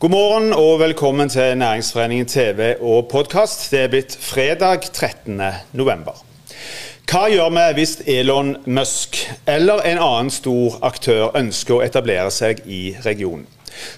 God 0.00 0.10
morgen 0.10 0.52
og 0.56 0.78
velkommen 0.80 1.28
til 1.28 1.58
Næringsforeningen 1.58 2.26
TV 2.26 2.74
og 2.80 3.08
podkast. 3.12 3.66
Det 3.70 3.80
er 3.80 3.88
blitt 3.92 4.14
fredag 4.16 4.86
13. 4.92 5.42
november. 5.76 6.22
Hva 7.04 7.26
gjør 7.28 7.50
vi 7.52 7.64
hvis 7.76 7.90
Elon 8.08 8.54
Musk 8.64 9.18
eller 9.44 9.82
en 9.84 10.00
annen 10.00 10.30
stor 10.32 10.78
aktør 10.88 11.34
ønsker 11.36 11.74
å 11.76 11.82
etablere 11.84 12.30
seg 12.32 12.62
i 12.64 12.94
regionen? 13.04 13.44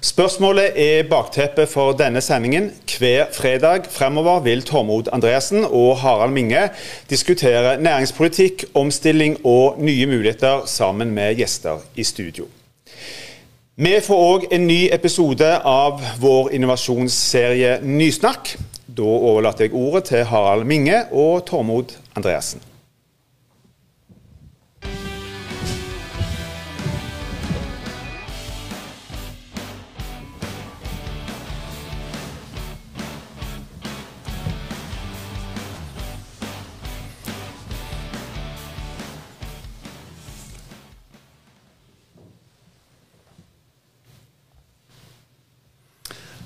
Spørsmålet 0.03 0.75
er 0.75 1.07
bakteppet 1.07 1.71
for 1.71 1.95
denne 1.95 2.19
sendingen. 2.21 2.73
Hver 2.97 3.31
fredag 3.37 3.87
fremover 3.95 4.43
vil 4.43 4.65
Tormod 4.67 5.13
Andreassen 5.15 5.63
og 5.69 6.01
Harald 6.03 6.35
Minge 6.35 6.65
diskutere 7.15 7.77
næringspolitikk, 7.79 8.67
omstilling 8.75 9.39
og 9.45 9.79
nye 9.79 10.11
muligheter 10.11 10.67
sammen 10.67 11.15
med 11.15 11.39
gjester 11.39 11.87
i 11.95 12.03
studio. 12.11 12.51
Vi 13.83 13.97
får 13.99 14.21
òg 14.23 14.45
en 14.55 14.67
ny 14.69 14.77
episode 14.95 15.47
av 15.67 15.97
vår 16.23 16.53
innovasjonsserie 16.55 17.81
Nysnakk. 17.83 18.53
Da 18.87 19.03
overlater 19.03 19.67
jeg 19.67 19.75
ordet 19.75 20.05
til 20.13 20.23
Harald 20.31 20.69
Minge 20.71 21.01
og 21.11 21.41
Tormod 21.49 21.97
Andreassen. 22.15 22.63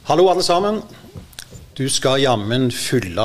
Hallo, 0.06 0.28
alle 0.30 0.42
sammen. 0.46 0.76
Du 1.74 1.88
skal 1.90 2.20
jammen 2.22 2.68
fylle 2.70 3.24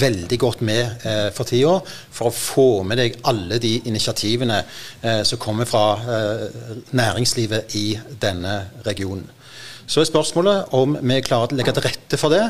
veldig 0.00 0.38
godt 0.40 0.62
med 0.64 1.02
eh, 1.04 1.26
for 1.36 1.44
tida 1.44 1.74
for 1.84 2.30
å 2.30 2.32
få 2.32 2.64
med 2.88 2.96
deg 2.96 3.18
alle 3.28 3.58
de 3.60 3.74
initiativene 3.90 4.62
eh, 5.04 5.20
som 5.28 5.42
kommer 5.42 5.68
fra 5.68 5.82
eh, 6.00 6.70
næringslivet 6.96 7.76
i 7.76 7.84
denne 8.24 8.54
regionen. 8.86 9.28
Så 9.84 10.00
er 10.00 10.08
spørsmålet 10.08 10.72
om 10.72 10.96
vi 10.96 11.20
klarer 11.28 11.52
å 11.52 11.60
legge 11.60 11.76
til 11.76 11.84
rette 11.90 12.22
for 12.22 12.32
det, 12.32 12.46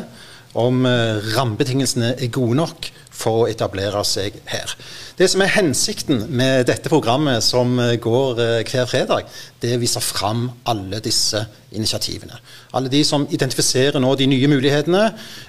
om 0.54 0.86
eh, 0.86 1.18
rammebetingelsene 1.34 2.12
er 2.14 2.30
gode 2.30 2.54
nok 2.62 2.92
for 3.14 3.44
å 3.44 3.48
etablere 3.48 4.02
seg 4.06 4.36
her. 4.50 4.72
Det 5.14 5.28
som 5.30 5.42
er 5.44 5.52
hensikten 5.54 6.24
med 6.34 6.66
dette 6.66 6.90
programmet 6.90 7.44
som 7.46 7.76
eh, 7.78 7.96
går 8.02 8.40
eh, 8.42 8.54
hver 8.66 8.88
fredag, 8.90 9.28
det 9.62 9.74
er 9.76 9.84
å 9.86 10.02
fram 10.02 10.48
alle 10.66 10.98
disse 11.04 11.44
initiativene. 11.74 12.40
Alle 12.74 12.90
de 12.90 13.04
som 13.06 13.26
identifiserer 13.30 14.02
nå 14.02 14.14
de 14.18 14.26
nye 14.30 14.50
mulighetene, 14.50 15.04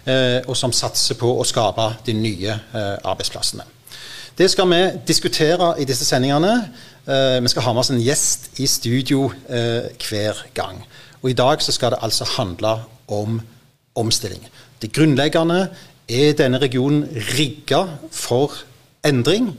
eh, 0.05 0.41
og 0.45 0.53
som 0.57 0.73
satser 0.73 1.17
på 1.17 1.31
å 1.33 1.47
skape 1.47 1.87
de 2.05 2.13
nye 2.13 2.59
arbeidsplassene. 2.75 3.65
Det 4.35 4.49
skal 4.51 4.69
vi 4.69 4.81
diskutere 5.07 5.73
i 5.79 5.85
disse 5.87 6.05
sendingene. 6.05 6.53
Vi 7.05 7.49
skal 7.53 7.63
ha 7.63 7.71
med 7.71 7.85
oss 7.85 7.91
en 7.93 8.01
gjest 8.03 8.59
i 8.59 8.65
studio 8.67 9.29
hver 9.47 10.41
gang. 10.57 10.81
Og 11.21 11.29
I 11.31 11.37
dag 11.37 11.61
skal 11.63 11.93
det 11.93 12.01
altså 12.03 12.27
handle 12.35 12.73
om 13.07 13.39
omstilling. 13.95 14.43
Det 14.81 14.91
grunnleggende 14.91 15.69
er 16.07 16.35
denne 16.37 16.61
regionen 16.61 17.05
rigga 17.37 17.85
for 18.11 18.53
endring? 19.05 19.51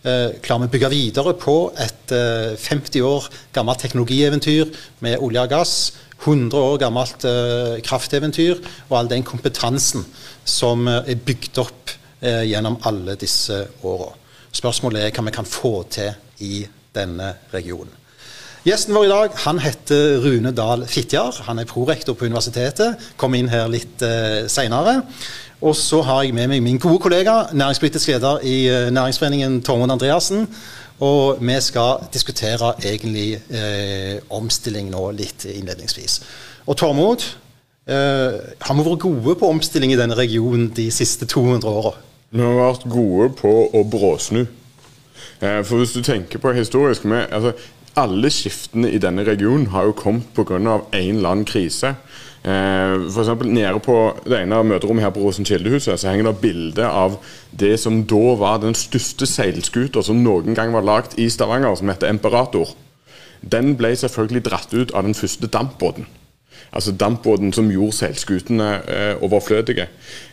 Eh, 0.00 0.40
klarer 0.40 0.64
vi 0.64 0.70
å 0.70 0.72
bygge 0.72 0.92
videre 0.94 1.34
på 1.36 1.56
et 1.76 2.12
eh, 2.16 2.56
50 2.56 3.04
år 3.04 3.26
gammelt 3.52 3.82
teknologieventyr 3.84 4.70
med 5.04 5.20
olje 5.20 5.42
og 5.44 5.52
gass? 5.52 5.74
100 6.20 6.56
år 6.56 6.78
gammelt 6.80 7.24
eh, 7.24 7.78
krafteventyr 7.84 8.58
og 8.88 8.96
all 8.98 9.12
den 9.12 9.24
kompetansen 9.24 10.04
som 10.44 10.88
eh, 10.88 11.12
er 11.12 11.22
bygd 11.24 11.60
opp 11.62 11.94
eh, 12.20 12.44
gjennom 12.48 12.80
alle 12.88 13.16
disse 13.20 13.62
åra. 13.84 14.12
Spørsmålet 14.52 15.06
er 15.06 15.14
hva 15.16 15.24
vi 15.28 15.36
kan 15.36 15.48
få 15.48 15.74
til 15.92 16.12
i 16.44 16.64
denne 16.96 17.34
regionen. 17.52 17.99
Gjesten 18.60 18.92
vår 18.92 19.06
i 19.06 19.08
dag 19.08 19.36
han 19.40 19.58
heter 19.64 20.18
Rune 20.20 20.50
Dahl 20.52 20.82
Fitjar. 20.84 21.32
Han 21.46 21.62
er 21.62 21.68
prorektor 21.68 22.12
på 22.12 22.26
universitetet. 22.28 23.00
Kom 23.16 23.32
inn 23.32 23.48
her 23.48 23.70
litt 23.72 24.02
eh, 24.04 24.44
seinere. 24.52 24.98
Og 25.64 25.72
så 25.76 26.02
har 26.04 26.26
jeg 26.26 26.34
med 26.36 26.50
meg 26.52 26.60
min 26.60 26.80
gode 26.80 27.00
kollega, 27.00 27.46
næringspolitisk 27.56 28.12
leder 28.12 28.44
i 28.44 28.58
uh, 28.68 28.90
Næringsforeningen, 28.92 29.62
Tormod 29.64 29.94
Andreassen. 29.96 30.44
Og 31.00 31.40
vi 31.40 31.56
skal 31.64 32.04
diskutere 32.12 32.74
egentlig 32.84 33.40
eh, 33.48 34.20
omstilling 34.28 34.92
nå 34.92 35.06
litt 35.16 35.46
innledningsvis. 35.48 36.20
Og 36.68 36.76
Tormod, 36.76 37.24
eh, 37.88 38.38
har 38.60 38.76
vi 38.76 38.84
vært 38.84 39.04
gode 39.06 39.38
på 39.40 39.52
omstilling 39.56 39.94
i 39.94 40.00
denne 40.00 40.20
regionen 40.20 40.68
de 40.76 40.90
siste 40.92 41.24
200 41.24 41.64
åra? 41.64 41.96
Vi 42.28 42.44
har 42.44 42.60
vært 42.60 42.88
gode 42.92 43.32
på 43.40 43.54
å 43.72 43.84
bråsnu. 43.88 44.44
Eh, 45.40 45.62
for 45.64 45.80
hvis 45.80 45.96
du 45.96 46.02
tenker 46.04 46.40
på 46.40 46.52
historisk 46.52 47.08
med, 47.08 47.32
altså, 47.32 47.54
Alle 47.98 48.30
skiftene 48.30 48.90
i 48.90 49.00
denne 49.02 49.24
regionen 49.26 49.70
har 49.72 49.88
jo 49.88 49.96
kommet 49.98 50.28
pga. 50.34 50.56
en 50.56 51.16
eller 51.16 51.28
annen 51.28 51.44
krise. 51.44 51.96
Eh, 52.44 52.94
eksempel, 52.94 53.50
nede 53.52 53.80
på 53.80 54.14
det 54.24 54.38
ene 54.42 54.62
møterommet 54.64 55.04
her 55.04 55.10
på 55.10 55.20
Rosenkildehuset 55.20 56.00
så 56.00 56.08
henger 56.08 56.30
det 56.30 56.40
bilde 56.40 56.86
av 56.86 57.18
det 57.52 57.74
som 57.80 58.04
da 58.04 58.36
var 58.40 58.62
den 58.62 58.74
største 58.74 59.26
seilskuta 59.26 60.02
som 60.02 60.22
noen 60.24 60.54
gang 60.54 60.72
var 60.72 60.86
lagd 60.86 61.18
i 61.18 61.28
Stavanger, 61.28 61.74
som 61.76 61.88
heter 61.88 62.08
Emperator. 62.08 62.72
Den 63.42 63.76
ble 63.76 63.92
selvfølgelig 63.96 64.44
dratt 64.44 64.72
ut 64.72 64.94
av 64.94 65.04
den 65.04 65.14
første 65.14 65.46
dampbåten 65.46 66.06
altså 66.72 66.92
dampbåten 66.92 67.52
som 67.52 67.70
gjorde 67.72 67.96
seilskutene 67.98 68.68
eh, 68.88 69.22
overflødige. 69.24 69.86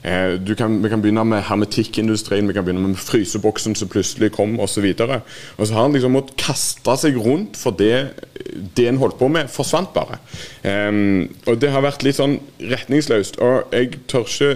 Eh, 0.04 0.56
kan, 0.58 0.80
vi 0.84 0.92
kan 0.92 1.02
begynne 1.02 1.26
med 1.26 1.46
hermetikkindustrien, 1.50 2.48
vi 2.48 2.54
kan 2.54 2.66
begynne 2.66 2.88
med 2.88 3.00
fryseboksen 3.02 3.76
som 3.76 3.92
plutselig 3.92 4.32
kom 4.36 4.60
osv. 4.60 4.86
Og, 5.00 5.16
og 5.58 5.68
så 5.68 5.74
har 5.74 5.88
han 5.88 5.96
liksom 5.98 6.16
måttet 6.18 6.38
kaste 6.42 6.98
seg 7.02 7.18
rundt, 7.22 7.58
for 7.58 7.76
det, 7.78 8.10
det 8.78 8.88
en 8.88 9.02
holdt 9.02 9.20
på 9.20 9.30
med, 9.32 9.52
forsvant 9.52 9.94
bare. 9.96 10.20
Eh, 10.64 10.92
og 11.48 11.62
det 11.62 11.74
har 11.74 11.86
vært 11.86 12.06
litt 12.08 12.20
sånn 12.20 12.40
retningsløst. 12.62 13.42
Og 13.44 13.74
jeg 13.74 14.04
tør 14.08 14.28
ikke 14.28 14.54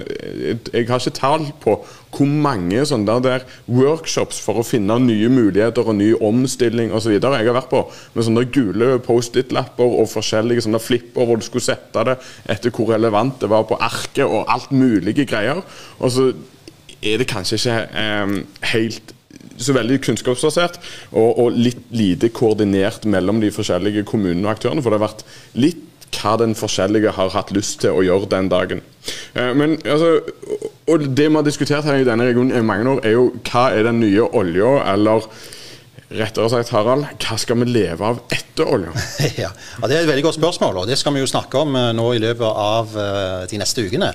Jeg 0.71 0.87
har 0.87 0.99
ikke 0.99 1.17
tall 1.17 1.45
på 1.63 1.79
hvor 2.11 2.27
mange 2.27 2.83
sånne 2.87 3.17
der 3.23 3.45
workshops 3.71 4.41
for 4.43 4.61
å 4.61 4.65
finne 4.67 4.97
nye 5.03 5.29
muligheter 5.31 5.87
og 5.87 5.97
ny 5.99 6.11
omstilling 6.15 6.91
osv. 6.95 7.15
jeg 7.15 7.23
har 7.23 7.55
vært 7.55 7.71
på, 7.71 7.83
med 8.13 8.27
sånne 8.27 8.45
gule 8.53 8.91
Post-It-lapper 9.05 9.97
og 10.01 10.09
forskjellige 10.11 10.67
sånne 10.67 10.81
flipper 10.83 11.27
hvor 11.27 11.39
du 11.39 11.47
skulle 11.47 11.65
sette 11.65 12.05
det 12.07 12.17
etter 12.51 12.73
hvor 12.75 12.91
relevant 12.93 13.39
det 13.41 13.51
var 13.51 13.67
på 13.69 13.79
arket 13.79 14.25
og 14.25 14.49
alt 14.51 14.73
mulige 14.75 15.25
greier. 15.29 15.63
Og 15.99 16.11
så 16.11 16.31
er 17.01 17.21
det 17.21 17.29
kanskje 17.31 17.57
ikke 17.57 17.79
eh, 17.97 18.37
helt 18.73 19.15
så 19.61 19.75
veldig 19.75 19.99
kunnskapsbasert 20.01 20.79
og, 21.11 21.29
og, 21.29 21.55
litt 21.55 21.83
lite 21.93 22.31
koordinert 22.33 23.05
mellom 23.09 23.41
de 23.41 23.51
forskjellige 23.53 24.05
kommunene 24.09 24.47
og 24.47 24.55
aktørene. 24.55 24.83
For 24.83 24.93
det 24.93 24.99
har 24.99 25.07
vært 25.07 25.25
litt 25.57 25.87
hva 26.15 26.35
den 26.41 26.55
forskjellige 26.57 27.13
har 27.15 27.31
hatt 27.33 27.53
lyst 27.55 27.81
til 27.83 27.95
å 27.95 28.03
gjøre 28.05 28.29
den 28.31 28.49
dagen. 28.51 28.83
Eh, 29.35 29.53
men 29.57 29.77
altså, 29.85 30.19
og 30.87 31.07
Det 31.17 31.29
vi 31.29 31.35
har 31.35 31.47
diskutert 31.47 31.87
her 31.87 32.01
i 32.01 32.07
denne 32.07 32.27
regionen 32.27 32.57
i 32.57 32.65
mange 32.65 32.89
år, 32.89 33.01
er 33.05 33.15
jo 33.17 33.31
hva 33.47 33.69
er 33.71 33.87
den 33.87 34.01
nye 34.03 34.27
olja, 34.35 34.77
eller 34.93 35.27
rettere 36.17 36.49
sagt, 36.51 36.71
Harald, 36.75 37.07
hva 37.23 37.37
skal 37.39 37.59
vi 37.61 37.67
leve 37.69 38.05
av 38.05 38.19
etter 38.33 38.67
olja? 38.67 38.91
ja, 39.43 39.51
Det 39.79 39.95
er 39.95 40.01
et 40.01 40.09
veldig 40.09 40.25
godt 40.25 40.37
spørsmål, 40.37 40.81
og 40.81 40.89
det 40.89 40.97
skal 40.99 41.15
vi 41.15 41.23
jo 41.23 41.29
snakke 41.29 41.61
om 41.61 41.75
eh, 41.77 41.91
nå 41.95 42.07
i 42.15 42.21
løpet 42.21 42.47
av 42.47 42.95
uh, 42.95 43.43
de 43.49 43.59
neste 43.61 43.85
ukene. 43.85 44.11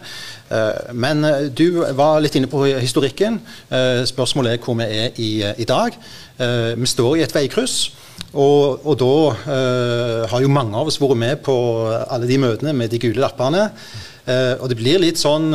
Uh, 0.51 0.93
men 0.93 1.25
du 1.57 1.81
var 1.97 2.21
litt 2.23 2.37
inne 2.39 2.51
på 2.51 2.65
historikken. 2.69 3.39
Spørsmålet 4.07 4.57
er 4.57 4.63
hvor 4.63 4.77
vi 4.79 4.87
er 4.87 5.17
i, 5.23 5.31
i 5.43 5.67
dag. 5.69 5.95
Vi 6.77 6.89
står 6.91 7.17
i 7.17 7.25
et 7.25 7.35
veikryss. 7.35 7.77
Og, 8.37 8.85
og 8.85 8.99
da 9.01 10.27
har 10.29 10.43
jo 10.43 10.51
mange 10.53 10.77
av 10.77 10.91
oss 10.91 10.99
vært 11.01 11.19
med 11.19 11.41
på 11.47 11.55
alle 11.89 12.29
de 12.29 12.39
møtene 12.43 12.75
med 12.77 12.93
de 12.93 13.01
gule 13.01 13.23
lappene. 13.23 13.71
Og 14.61 14.67
det 14.69 14.77
blir 14.79 15.01
litt 15.01 15.21
sånn 15.21 15.49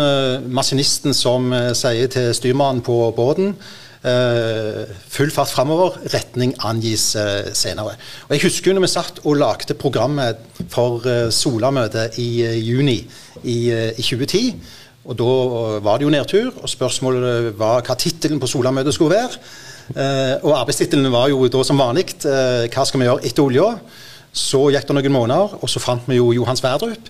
maskinisten 0.50 1.16
som 1.16 1.52
sier 1.78 2.12
til 2.12 2.32
styrmannen 2.36 2.84
på 2.86 2.98
båten 3.18 3.54
full 4.02 5.30
fart 5.30 5.52
framover, 5.54 6.00
retning 6.10 6.56
angis 6.66 7.12
senere. 7.54 7.94
Og 8.28 8.32
Jeg 8.34 8.44
husker 8.48 8.74
når 8.74 8.86
vi 8.88 8.90
satt 8.90 9.20
og 9.22 9.38
lagde 9.38 9.76
programmet 9.78 10.40
for 10.74 11.06
Solamøtet 11.30 12.18
i 12.18 12.42
juni 12.66 12.98
i, 13.44 13.58
i 13.70 14.02
2010. 14.02 14.56
Og 15.06 15.18
Da 15.18 15.34
var 15.86 15.98
det 15.98 16.08
jo 16.08 16.14
nedtur, 16.14 16.50
og 16.62 16.70
spørsmålet 16.70 17.54
var 17.60 17.86
hva 17.86 17.98
tittelen 17.98 18.42
på 18.42 18.50
Solamøtet 18.50 18.98
skulle 18.98 19.20
være. 19.20 20.40
Og 20.46 20.56
arbeidstittelen 20.58 21.12
var 21.14 21.30
jo 21.30 21.46
da 21.52 21.62
som 21.68 21.78
vanlig 21.82 22.08
hva 22.24 22.86
skal 22.86 23.02
vi 23.02 23.10
gjøre 23.10 23.26
etter 23.30 23.46
olja. 23.46 23.70
Så 24.32 24.70
gikk 24.72 24.88
det 24.88 24.96
noen 24.96 25.14
måneder, 25.14 25.58
og 25.60 25.70
så 25.70 25.82
fant 25.84 26.06
vi 26.08 26.18
jo 26.22 26.32
Johan 26.36 26.58
Sverdrup. 26.60 27.10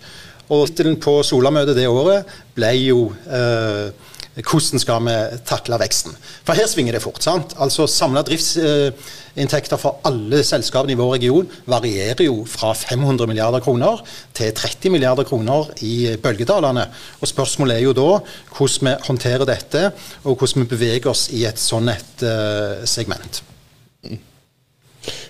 Og 0.51 0.65
tittelen 0.67 0.97
på 0.99 1.19
Solamøtet 1.23 1.77
det 1.77 1.87
året 1.87 2.27
ble 2.57 2.71
jo 2.81 3.05
uh, 3.13 3.91
hvordan 4.35 4.79
skal 4.79 5.03
vi 5.03 5.15
takle 5.47 5.79
veksten. 5.81 6.15
For 6.47 6.55
her 6.55 6.69
svinger 6.69 6.95
det 6.95 7.03
fort. 7.03 7.19
sant? 7.23 7.55
Altså 7.59 7.87
Samla 7.87 8.23
driftsinntekter 8.23 9.77
for 9.77 9.99
alle 10.07 10.39
selskapene 10.47 10.95
i 10.95 10.99
vår 10.99 11.13
region 11.17 11.49
varierer 11.67 12.23
jo 12.25 12.45
fra 12.47 12.71
500 12.73 13.27
milliarder 13.27 13.59
kroner 13.59 13.99
til 14.33 14.53
30 14.55 14.89
milliarder 14.95 15.27
kroner 15.27 15.73
i 15.83 16.15
bølgedalene. 16.15 16.87
Og 17.19 17.27
Spørsmålet 17.27 17.77
er 17.77 17.85
jo 17.89 17.97
da 17.97 18.09
hvordan 18.55 18.87
vi 18.87 18.95
håndterer 19.07 19.45
dette, 19.45 19.91
og 20.23 20.37
hvordan 20.37 20.63
vi 20.63 20.73
beveger 20.75 21.11
oss 21.11 21.27
i 21.35 21.43
et 21.45 21.59
sånn 21.59 21.91
et 21.91 22.23
uh, 22.23 22.85
segment. 22.87 23.43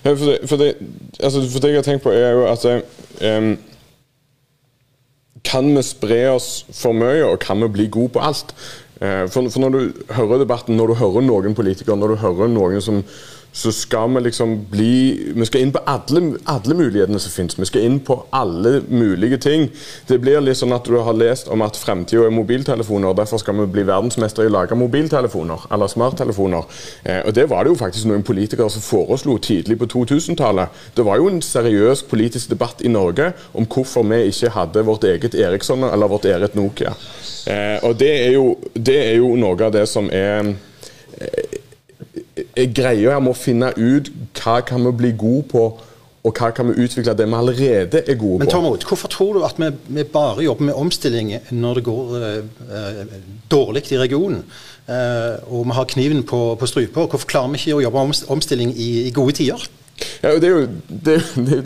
For, 0.04 0.16
det, 0.16 0.40
for, 0.50 0.58
det, 0.58 0.76
altså, 1.20 1.42
for, 1.50 1.60
det, 1.60 1.70
jeg 1.70 1.78
har 1.78 1.86
tenkt 1.86 2.04
på, 2.04 2.12
er 2.12 2.32
jo 2.36 2.48
at 2.50 2.66
um, 3.22 3.52
Kan 5.46 5.70
vi 5.76 5.84
spre 5.86 6.22
oss 6.34 6.66
for 6.70 6.94
mye, 6.94 7.24
og 7.26 7.40
kan 7.40 7.62
vi 7.62 7.70
bli 7.72 7.88
gode 7.88 8.14
på 8.18 8.20
alt? 8.22 8.54
Uh, 9.02 9.28
for, 9.28 9.50
for, 9.50 9.60
når 9.64 9.76
du 9.76 10.04
hører 10.14 10.44
debatten, 10.44 10.78
når 10.78 10.94
du 10.94 11.00
hører 11.02 11.26
noen 11.26 11.58
politikere, 11.58 11.98
når 11.98 12.16
du 12.16 12.22
hører 12.22 12.52
noen 12.52 12.82
som 12.82 13.04
så 13.52 13.72
skal 13.72 14.14
vi 14.16 14.22
liksom 14.22 14.66
bli 14.72 15.32
Vi 15.36 15.46
skal 15.46 15.62
inn 15.62 15.72
på 15.76 15.82
alle, 15.86 16.22
alle 16.48 16.76
mulighetene 16.76 17.20
som 17.20 17.32
finnes. 17.34 17.58
Vi 17.60 17.68
skal 17.68 17.86
inn 17.88 18.00
på 18.00 18.16
alle 18.32 18.82
mulige 18.88 19.38
ting. 19.44 19.68
Det 20.08 20.20
blir 20.24 20.40
litt 20.44 20.60
sånn 20.60 20.72
at 20.76 20.88
du 20.88 20.96
har 21.04 21.18
lest 21.18 21.50
om 21.52 21.64
at 21.66 21.80
fremtida 21.80 22.28
er 22.28 22.36
mobiltelefoner, 22.36 23.12
og 23.12 23.18
derfor 23.20 23.42
skal 23.42 23.58
vi 23.60 23.68
bli 23.76 23.84
verdensmestere 23.88 24.48
i 24.48 24.52
å 24.52 24.56
lage 24.56 24.78
mobiltelefoner, 24.80 25.68
eller 25.72 25.92
smarttelefoner. 25.92 26.84
Eh, 27.04 27.22
og 27.26 27.34
Det 27.36 27.48
var 27.50 27.64
det 27.64 27.74
jo 27.74 27.82
faktisk 27.82 28.08
noen 28.08 28.24
politikere 28.24 28.70
som 28.72 28.86
foreslo 28.86 29.38
tidlig 29.38 29.80
på 29.80 29.90
2000-tallet. 29.92 30.72
Det 30.96 31.06
var 31.06 31.20
jo 31.20 31.28
en 31.28 31.42
seriøs 31.44 32.06
politisk 32.08 32.54
debatt 32.54 32.82
i 32.86 32.92
Norge 32.92 33.34
om 33.54 33.68
hvorfor 33.68 34.08
vi 34.08 34.24
ikke 34.32 34.56
hadde 34.56 34.86
vårt 34.88 35.04
eget 35.04 35.36
Eriksson 35.36 35.84
eller 35.84 36.12
vårt 36.12 36.26
eget 36.26 36.56
Nokia. 36.56 36.96
Eh, 37.48 37.80
og 37.84 37.98
det 38.00 38.12
er, 38.12 38.32
jo, 38.36 38.56
det 38.76 38.91
er 38.98 39.16
jo 39.20 39.36
noe 39.40 39.58
av 39.68 39.74
det 39.76 39.88
som 39.90 40.10
er 40.12 40.54
er 42.56 42.74
greia 42.74 43.16
her 43.16 43.24
med 43.24 43.34
å 43.34 43.38
finne 43.38 43.72
ut 43.78 44.12
hva 44.40 44.60
kan 44.66 44.84
vi 44.88 44.94
bli 45.04 45.14
gode 45.20 45.48
på, 45.52 45.64
og 46.22 46.38
hva 46.38 46.52
kan 46.54 46.70
vi 46.70 46.84
utvikle 46.84 47.16
det 47.18 47.26
vi 47.26 47.38
allerede 47.38 48.04
er 48.06 48.18
gode 48.20 48.44
Men, 48.44 48.52
på. 48.52 48.62
Men 48.62 48.88
hvorfor 48.88 49.10
tror 49.12 49.38
du 49.38 49.46
at 49.46 49.58
vi, 49.62 49.72
vi, 49.88 50.06
bare 50.06 50.46
jobber 50.46 50.70
med 50.70 50.78
omstilling 50.78 51.34
når 51.50 51.80
det 51.80 51.86
går 51.88 52.12
uh, 52.22 53.16
dårlig 53.52 53.88
i 53.90 54.02
regionen? 54.02 54.44
Uh, 54.86 55.38
og 55.50 55.66
vi 55.66 55.78
har 55.78 55.90
kniven 55.90 56.24
på, 56.28 56.42
på 56.60 56.70
strupa. 56.70 57.08
Hvorfor 57.08 57.30
klarer 57.30 57.54
vi 57.54 57.62
ikke 57.62 57.80
å 57.80 57.86
jobbe 57.88 58.06
med 58.12 58.26
omstilling 58.38 58.74
i, 58.76 58.92
i 59.08 59.16
gode 59.16 59.40
tider? 59.40 59.66
Ja, 60.22 60.36
det, 60.40 60.48
er 60.48 60.54
jo, 60.54 60.68
det, 60.88 61.18
det, 61.36 61.60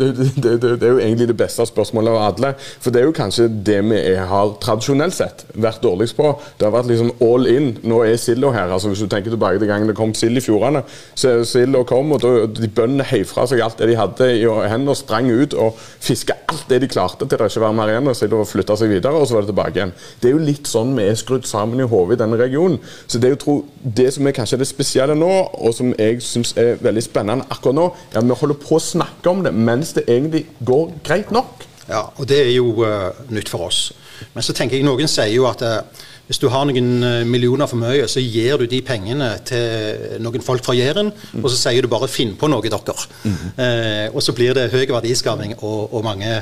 det, 0.61 0.83
er 0.83 0.91
jo, 0.91 0.99
egentlig 0.99 1.27
det 1.27 1.37
beste 1.39 1.65
spørsmålet 1.67 2.13
av 2.13 2.21
alle. 2.29 2.53
For 2.83 2.93
det 2.93 3.01
er 3.01 3.09
jo 3.09 3.15
kanskje 3.15 3.47
det 3.67 3.79
vi 3.85 4.01
har 4.15 4.53
tradisjonelt 4.63 5.15
sett 5.15 5.45
vært 5.53 5.83
dårligst 5.83 6.17
på. 6.17 6.31
Det 6.59 6.67
har 6.67 6.75
vært 6.75 6.89
liksom 6.91 7.11
all 7.23 7.49
in. 7.51 7.71
Nå 7.83 8.01
er 8.05 8.19
silda 8.21 8.51
her. 8.55 8.71
altså 8.71 8.91
Hvis 8.91 9.03
du 9.03 9.09
tenker 9.11 9.33
tilbake 9.33 9.59
til 9.59 9.69
gangen 9.71 9.91
det 9.91 9.97
kom 9.97 10.13
sild 10.17 10.39
i 10.39 10.43
fjordene, 10.43 10.83
så 11.15 11.37
silda 11.47 11.83
kom, 11.87 12.13
og 12.15 12.23
da, 12.23 12.33
de 12.47 12.69
bøndene 12.71 13.07
heiv 13.07 13.27
fra 13.29 13.47
seg 13.49 13.63
alt 13.63 13.79
det 13.81 13.91
de 13.91 13.99
hadde 13.99 14.31
i 14.39 14.45
hendene, 14.45 14.95
sprang 14.95 15.29
ut 15.31 15.55
og 15.59 15.75
fiska 15.77 16.37
alt 16.51 16.67
det 16.69 16.81
de 16.83 16.89
klarte 16.91 17.25
til 17.25 17.39
det 17.39 17.49
ikke 17.51 17.63
var 17.65 17.75
mer 17.75 17.91
igjen, 17.91 18.09
og 18.09 18.17
silda 18.17 18.41
flytta 18.47 18.77
seg 18.79 18.91
videre, 18.93 19.19
og 19.19 19.27
så 19.27 19.37
var 19.37 19.45
det 19.45 19.51
tilbake 19.51 19.79
igjen. 19.79 19.93
Det 20.21 20.29
er 20.29 20.35
jo 20.35 20.43
litt 20.47 20.69
sånn 20.69 20.95
vi 20.97 21.07
er 21.09 21.19
skrudd 21.19 21.47
sammen 21.49 21.81
i 21.81 21.87
hodet 21.89 22.17
i 22.17 22.21
denne 22.23 22.39
regionen. 22.39 22.79
Så 23.07 23.19
det 23.21 23.29
er 23.29 23.35
jo 23.35 23.41
tro, 23.43 23.55
det 23.83 24.07
som 24.15 24.27
er 24.27 24.35
kanskje 24.37 24.59
det 24.61 24.69
spesielle 24.69 25.17
nå, 25.17 25.31
og 25.53 25.75
som 25.75 25.93
jeg 25.97 26.21
syns 26.25 26.55
er 26.59 26.79
veldig 26.83 27.03
spennende 27.03 27.47
akkurat 27.49 27.77
nå, 27.77 27.87
er 28.13 28.24
vi 28.29 28.39
holder 28.39 28.59
på 28.61 28.77
å 28.77 28.83
snakke 28.83 29.31
om 29.31 29.43
det 29.45 29.53
mens 29.55 29.93
det 29.97 30.05
egentlig 30.07 30.45
går 30.65 30.97
greit 31.05 31.31
nok. 31.35 31.65
Ja, 31.85 32.07
og 32.17 32.25
det 32.29 32.41
er 32.47 32.51
jo 32.55 32.71
uh, 32.81 33.13
nytt 33.33 33.51
for 33.51 33.67
oss. 33.67 33.91
Men 34.33 34.45
så 34.45 34.55
tenker 34.57 34.77
jeg 34.77 34.85
noen 34.87 35.09
sier 35.11 35.29
jo 35.33 35.45
at 35.49 35.61
uh, 35.61 36.05
hvis 36.25 36.39
du 36.41 36.47
har 36.49 36.65
noen 36.65 36.89
uh, 37.05 37.21
millioner 37.29 37.69
for 37.69 37.77
mye, 37.77 38.07
så 38.09 38.23
gir 38.23 38.57
du 38.57 38.65
de 38.69 38.81
pengene 38.85 39.29
til 39.45 40.17
noen 40.25 40.45
folk 40.45 40.65
fra 40.65 40.73
Jæren, 40.73 41.11
mm. 41.13 41.43
og 41.43 41.51
så 41.53 41.59
sier 41.67 41.85
du 41.85 41.91
bare 41.91 42.09
'finn 42.09 42.33
på 42.39 42.49
noe, 42.49 42.65
dere'. 42.65 43.07
Mm. 43.23 44.15
og 44.15 44.21
så 44.23 44.33
blir 44.33 44.57
det 44.57 44.71
høy 44.73 44.87
verdiskaping 44.89 45.57
og, 45.59 45.93
og 45.93 46.03
mange 46.03 46.41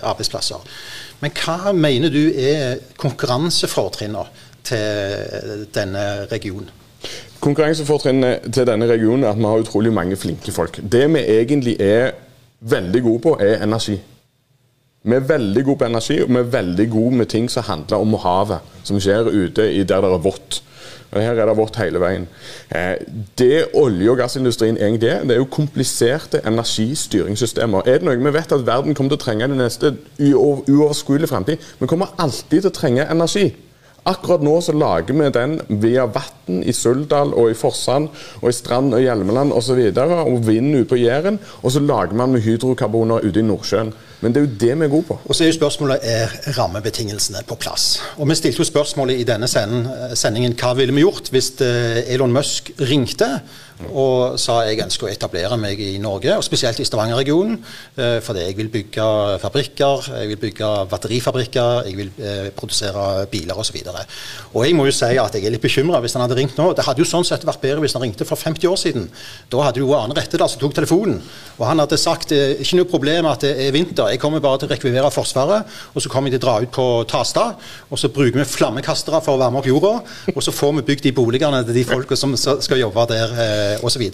arbeidsplasser. 0.00 0.64
Men 1.20 1.36
hva 1.36 1.74
mener 1.76 2.08
du 2.08 2.30
er 2.32 2.80
konkurransefortrinnene 2.96 4.24
til 4.64 5.66
denne 5.74 6.04
regionen? 6.32 6.79
Konkurransefortrinnet 7.40 8.50
til 8.52 8.66
denne 8.68 8.86
regionen 8.86 9.24
er 9.24 9.32
at 9.32 9.38
vi 9.38 9.48
har 9.48 9.62
utrolig 9.62 9.92
mange 9.92 10.16
flinke 10.16 10.52
folk. 10.52 10.80
Det 10.92 11.06
vi 11.14 11.24
egentlig 11.24 11.76
er 11.80 12.10
veldig 12.60 13.02
gode 13.02 13.20
på, 13.20 13.36
er 13.40 13.62
energi. 13.64 14.00
Vi 15.02 15.14
er 15.16 15.24
veldig 15.24 15.64
gode 15.64 15.78
på 15.80 15.84
energi, 15.88 16.18
og 16.20 16.28
vi 16.28 16.36
er 16.36 16.50
veldig 16.52 16.90
gode 16.90 17.16
med 17.16 17.26
ting 17.26 17.50
som 17.50 17.64
handler 17.64 17.96
om 17.96 18.18
havet. 18.20 18.58
Som 18.84 19.00
skjer 19.00 19.30
ute 19.32 19.72
i 19.72 19.84
der 19.84 20.04
det 20.04 20.12
er 20.12 20.26
vått. 20.26 20.62
Her 21.10 21.34
er 21.34 21.48
det 21.48 21.56
vått 21.58 21.78
hele 21.80 21.98
veien. 21.98 22.28
Eh, 22.70 23.00
det 23.38 23.72
olje- 23.74 24.10
og 24.10 24.18
gassindustrien 24.20 24.76
egentlig 24.76 25.08
er, 25.08 25.24
det 25.24 25.34
er 25.34 25.40
jo 25.40 25.48
kompliserte 25.50 26.42
energistyringssystemer. 26.46 27.82
Er 27.86 27.98
det 27.98 28.06
noe 28.06 28.20
vi 28.20 28.34
vet 28.36 28.52
at 28.52 28.66
verden 28.66 28.94
kommer 28.94 29.16
til 29.16 29.18
å 29.18 29.24
trenge 29.24 29.48
i 29.48 29.50
den 29.50 29.58
neste 29.58 29.96
uoverskuelige 30.20 31.32
fremtid? 31.32 31.66
Vi 31.80 31.90
kommer 31.90 32.14
alltid 32.18 32.60
til 32.60 32.70
å 32.70 32.76
trenge 32.76 33.08
energi. 33.10 33.48
Akkurat 34.08 34.40
nå 34.40 34.54
så 34.64 34.72
lager 34.72 35.12
vi 35.12 35.28
den 35.34 35.58
via 35.82 36.06
vann 36.08 36.62
i 36.64 36.72
Suldal 36.72 37.34
og 37.36 37.50
i 37.52 37.56
Forsand 37.58 38.08
og 38.40 38.48
i 38.48 38.54
Strand 38.56 38.94
og 38.96 39.02
Hjelmeland 39.04 39.52
osv. 39.52 39.80
Og, 39.90 39.94
så 39.94 40.22
og 40.24 40.46
vind 40.46 40.72
ute 40.76 40.88
på 40.88 41.00
Jæren. 41.00 41.38
Og 41.62 41.72
så 41.72 41.82
lager 41.84 42.16
man 42.16 42.32
med 42.32 42.40
hydrokarboner 42.46 43.26
ute 43.26 43.42
i 43.42 43.44
Nordsjøen. 43.44 43.92
Men 44.20 44.34
det 44.34 44.40
er 44.40 44.46
jo 44.46 44.58
det 44.60 44.74
vi 44.76 44.84
er 44.84 44.92
gode 44.92 45.08
på. 45.08 45.16
Og 45.24 45.36
så 45.36 45.44
er 45.44 45.50
jo 45.50 45.56
spørsmålet 45.56 46.04
er 46.04 46.34
rammebetingelsene 46.58 47.44
på 47.48 47.56
plass. 47.60 48.00
Og 48.18 48.28
Vi 48.28 48.36
stilte 48.36 48.60
jo 48.60 48.68
spørsmålet 48.68 49.20
i 49.20 49.26
denne 49.28 49.48
sendingen 49.48 50.56
hva 50.60 50.74
ville 50.76 50.94
vi 50.94 51.04
gjort 51.06 51.32
hvis 51.32 51.54
eh, 51.64 52.04
Elon 52.12 52.34
Musk 52.34 52.72
ringte 52.90 53.30
og 53.88 54.36
sa 54.40 54.60
jeg 54.66 54.80
ønsker 54.84 55.06
å 55.06 55.10
etablere 55.10 55.56
meg 55.60 55.80
i 55.80 55.94
Norge, 56.02 56.34
og 56.36 56.44
spesielt 56.44 56.80
i 56.82 56.86
Stavanger-regionen. 56.86 57.56
Eh, 57.96 58.18
fordi 58.24 58.44
jeg 58.44 58.56
vil 58.58 58.70
bygge 58.72 59.06
fabrikker, 59.42 60.10
jeg 60.20 60.30
vil 60.32 60.40
bygge 60.44 60.70
batterifabrikker, 60.90 61.88
jeg 61.88 61.96
vil 61.98 62.10
eh, 62.20 62.50
produsere 62.56 63.24
biler 63.32 63.58
osv. 63.58 63.78
Og, 63.80 63.96
så 63.96 64.50
og 64.52 64.66
jeg 64.66 64.76
må 64.76 64.86
jo 64.88 64.94
si 64.94 65.10
at 65.20 65.36
jeg 65.36 65.46
er 65.46 65.54
litt 65.54 65.64
bekymra 65.64 66.02
hvis 66.04 66.16
han 66.18 66.26
hadde 66.26 66.36
ringt 66.38 66.60
nå. 66.60 66.70
Det 66.76 66.84
hadde 66.86 67.02
jo 67.02 67.08
sånn 67.08 67.26
sett 67.26 67.46
vært 67.48 67.62
bedre 67.64 67.84
hvis 67.84 67.96
han 67.96 68.04
ringte 68.04 68.28
for 68.28 68.40
50 68.40 68.70
år 68.70 68.80
siden. 68.80 69.08
Da 69.50 69.64
hadde 69.64 69.82
jo 69.82 69.94
Arne 69.96 70.16
Rettedal 70.18 70.50
som 70.52 70.60
tok 70.62 70.76
telefonen, 70.76 71.20
og 71.56 71.66
han 71.68 71.80
hadde 71.82 72.00
sagt 72.00 72.34
ikke 72.34 72.80
noe 72.80 72.90
problem 72.90 73.28
at 73.30 73.46
det 73.46 73.54
er 73.64 73.74
vinter 73.74 74.09
jeg 74.10 74.20
kommer 74.22 74.42
bare 74.44 74.60
til 74.60 74.68
å 74.68 74.72
rekvirere 74.74 75.10
Forsvaret, 75.14 75.76
og 75.94 76.02
så 76.02 76.12
kommer 76.12 76.30
jeg 76.30 76.38
til 76.38 76.42
å 76.42 76.46
dra 76.46 76.56
ut 76.64 76.72
på 76.74 76.86
Tasta. 77.10 77.46
Og 77.90 78.00
så 78.00 78.10
bruker 78.14 78.40
vi 78.40 78.48
flammekastere 78.48 79.22
for 79.24 79.36
å 79.36 79.42
varme 79.42 79.60
opp 79.60 79.68
jorda, 79.68 79.92
og 80.34 80.40
så 80.44 80.54
får 80.54 80.78
vi 80.78 80.86
bygd 80.92 81.08
de 81.08 81.14
boligene 81.16 81.62
til 81.66 81.76
de 81.76 81.86
folka 81.88 82.18
som 82.18 82.34
skal 82.38 82.82
jobbe 82.82 83.06
der, 83.12 83.36
eh, 83.44 83.84
osv. 83.86 84.06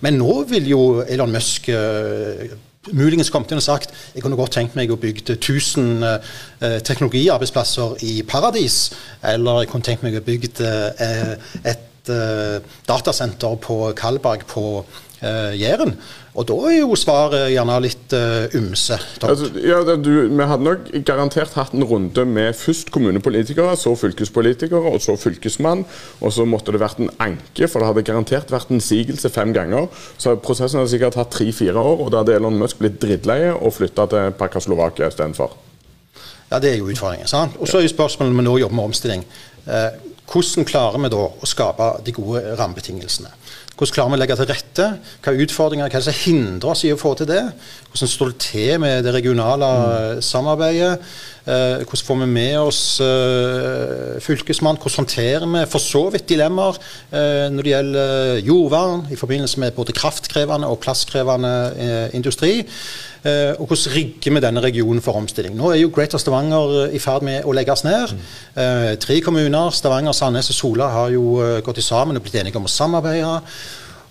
Men 0.00 0.20
nå 0.20 0.42
vil 0.50 0.68
jo 0.72 0.82
Elon 1.06 1.32
Musk 1.32 1.68
eh, 1.72 2.52
muligens 2.90 3.30
kommet 3.30 3.52
inn 3.52 3.60
og 3.60 3.64
sagt 3.64 3.92
jeg 4.14 4.24
kunne 4.24 4.38
godt 4.38 4.56
tenkt 4.56 4.74
meg 4.78 4.90
å 4.90 4.98
bygge 5.00 5.36
1000 5.36 6.02
eh, 6.08 6.80
teknologiarbeidsplasser 6.82 8.02
i 8.08 8.14
Paradis, 8.26 8.90
eller 9.22 9.62
jeg 9.62 9.72
kunne 9.72 9.86
tenkt 9.86 10.02
meg 10.06 10.18
å 10.18 10.24
bygge 10.26 10.72
eh, 11.06 11.32
et 11.62 12.10
eh, 12.10 12.74
datasenter 12.88 13.58
på 13.62 13.78
Kalberg 13.98 14.46
på 14.50 14.66
eh, 15.22 15.54
Jæren. 15.60 15.94
Og 16.32 16.46
da 16.48 16.56
er 16.70 16.78
jo 16.78 16.96
svaret 16.96 17.50
gjerne 17.52 17.74
litt 17.84 18.14
uh, 18.16 18.46
ymse. 18.56 18.96
Altså, 19.20 19.50
ja, 19.60 19.82
du, 19.84 20.08
vi 20.32 20.46
hadde 20.48 20.64
nok 20.64 20.86
garantert 21.04 21.52
hatt 21.58 21.74
en 21.76 21.84
runde 21.84 22.24
med 22.24 22.56
først 22.56 22.88
kommunepolitikere, 22.94 23.74
så 23.76 23.92
fylkespolitikere, 24.00 24.94
og 24.94 25.02
så 25.04 25.18
fylkesmann. 25.20 25.84
Og 26.24 26.32
så 26.32 26.46
måtte 26.48 26.72
det 26.72 26.80
vært 26.80 27.02
en 27.04 27.12
anke, 27.20 27.68
for 27.68 27.82
det 27.82 27.90
hadde 27.90 28.06
garantert 28.08 28.54
vært 28.54 28.72
en 28.72 28.80
sigelse 28.80 29.28
fem 29.32 29.52
ganger. 29.52 29.90
Så 30.16 30.38
prosessen 30.40 30.80
hadde 30.80 30.94
sikkert 30.94 31.20
hatt 31.20 31.34
tre-fire 31.36 31.76
år, 31.76 32.06
og 32.06 32.14
da 32.14 32.22
hadde 32.22 32.38
Elon 32.38 32.56
Musk 32.62 32.80
blitt 32.80 32.96
drittleie 33.02 33.52
og 33.52 33.76
flytta 33.76 34.08
til 34.14 34.32
Pakaslovakia 34.40 35.12
istedenfor. 35.12 35.52
Ja, 36.52 36.58
det 36.60 36.72
er 36.72 36.80
jo 36.80 36.88
utfordringen. 36.92 37.28
sant? 37.28 37.60
Og 37.60 37.68
så 37.68 37.78
er 37.78 37.86
jo 37.86 37.92
spørsmålet 37.92 38.32
om 38.32 38.40
vi 38.40 38.44
nå 38.48 38.56
jobber 38.60 38.76
med 38.76 38.90
omstilling. 38.90 39.28
Eh, 39.66 39.90
hvordan 40.32 40.68
klarer 40.68 41.02
vi 41.02 41.12
da 41.12 41.24
å 41.28 41.48
skape 41.48 41.88
de 42.06 42.14
gode 42.16 42.42
rammebetingelsene? 42.56 43.32
Hvordan 43.72 43.96
klarer 43.96 44.12
vi 44.12 44.16
å 44.16 44.20
legge 44.20 44.36
til 44.38 44.48
rette? 44.48 44.86
Hva 45.24 45.32
er 45.32 45.42
utfordringer, 45.42 45.88
hva 45.88 45.98
er 45.98 46.04
det 46.04 46.06
som 46.06 46.20
hindrer 46.22 46.72
oss 46.72 46.84
i 46.86 46.92
å 46.94 46.98
få 47.00 47.14
til 47.18 47.28
det? 47.30 47.42
Hvordan 47.90 48.10
står 48.12 48.32
det 48.32 48.40
til 48.44 48.80
med 48.80 49.04
det 49.06 49.14
regionale 49.16 49.68
mm. 49.68 50.20
samarbeidet? 50.24 50.92
Eh, 51.42 51.80
hvordan 51.82 52.04
får 52.06 52.18
vi 52.20 52.26
med 52.30 52.58
oss 52.60 52.82
eh, 53.02 54.20
Fylkesmannen? 54.22 54.78
Hvordan 54.78 55.02
håndterer 55.02 55.46
vi 55.50 55.62
for 55.72 55.82
så 55.82 56.04
vidt 56.14 56.28
dilemmaer 56.30 56.78
eh, 57.10 57.48
når 57.50 57.66
det 57.66 57.72
gjelder 57.72 58.42
jordvern 58.46 59.08
i 59.10 59.18
forbindelse 59.18 59.60
med 59.64 59.74
både 59.74 59.96
kraftkrevende 59.98 60.70
og 60.70 60.78
plasskrevende 60.84 61.54
eh, 61.74 62.06
industri? 62.18 62.60
Og 63.22 63.68
hvordan 63.70 63.92
rigger 63.94 64.32
vi 64.34 64.40
denne 64.42 64.62
regionen 64.64 64.98
for 64.98 65.14
omstilling? 65.14 65.52
Nå 65.54 65.68
er 65.70 65.76
jo 65.78 65.92
Greater 65.94 66.18
Stavanger 66.18 66.88
i 66.90 66.98
ferd 66.98 67.22
med 67.22 67.44
å 67.46 67.52
legges 67.54 67.84
ned. 67.86 68.16
Mm. 68.16 68.96
tre 68.98 69.20
kommuner, 69.22 69.70
Stavanger, 69.70 70.10
Sandnes 70.22 70.52
og 70.54 70.58
Sola, 70.58 70.90
har 70.94 71.14
jo 71.14 71.38
gått 71.66 71.82
sammen 71.82 72.18
og 72.18 72.24
blitt 72.24 72.38
enige 72.40 72.60
om 72.60 72.70
å 72.70 72.76
samarbeide. 72.80 73.40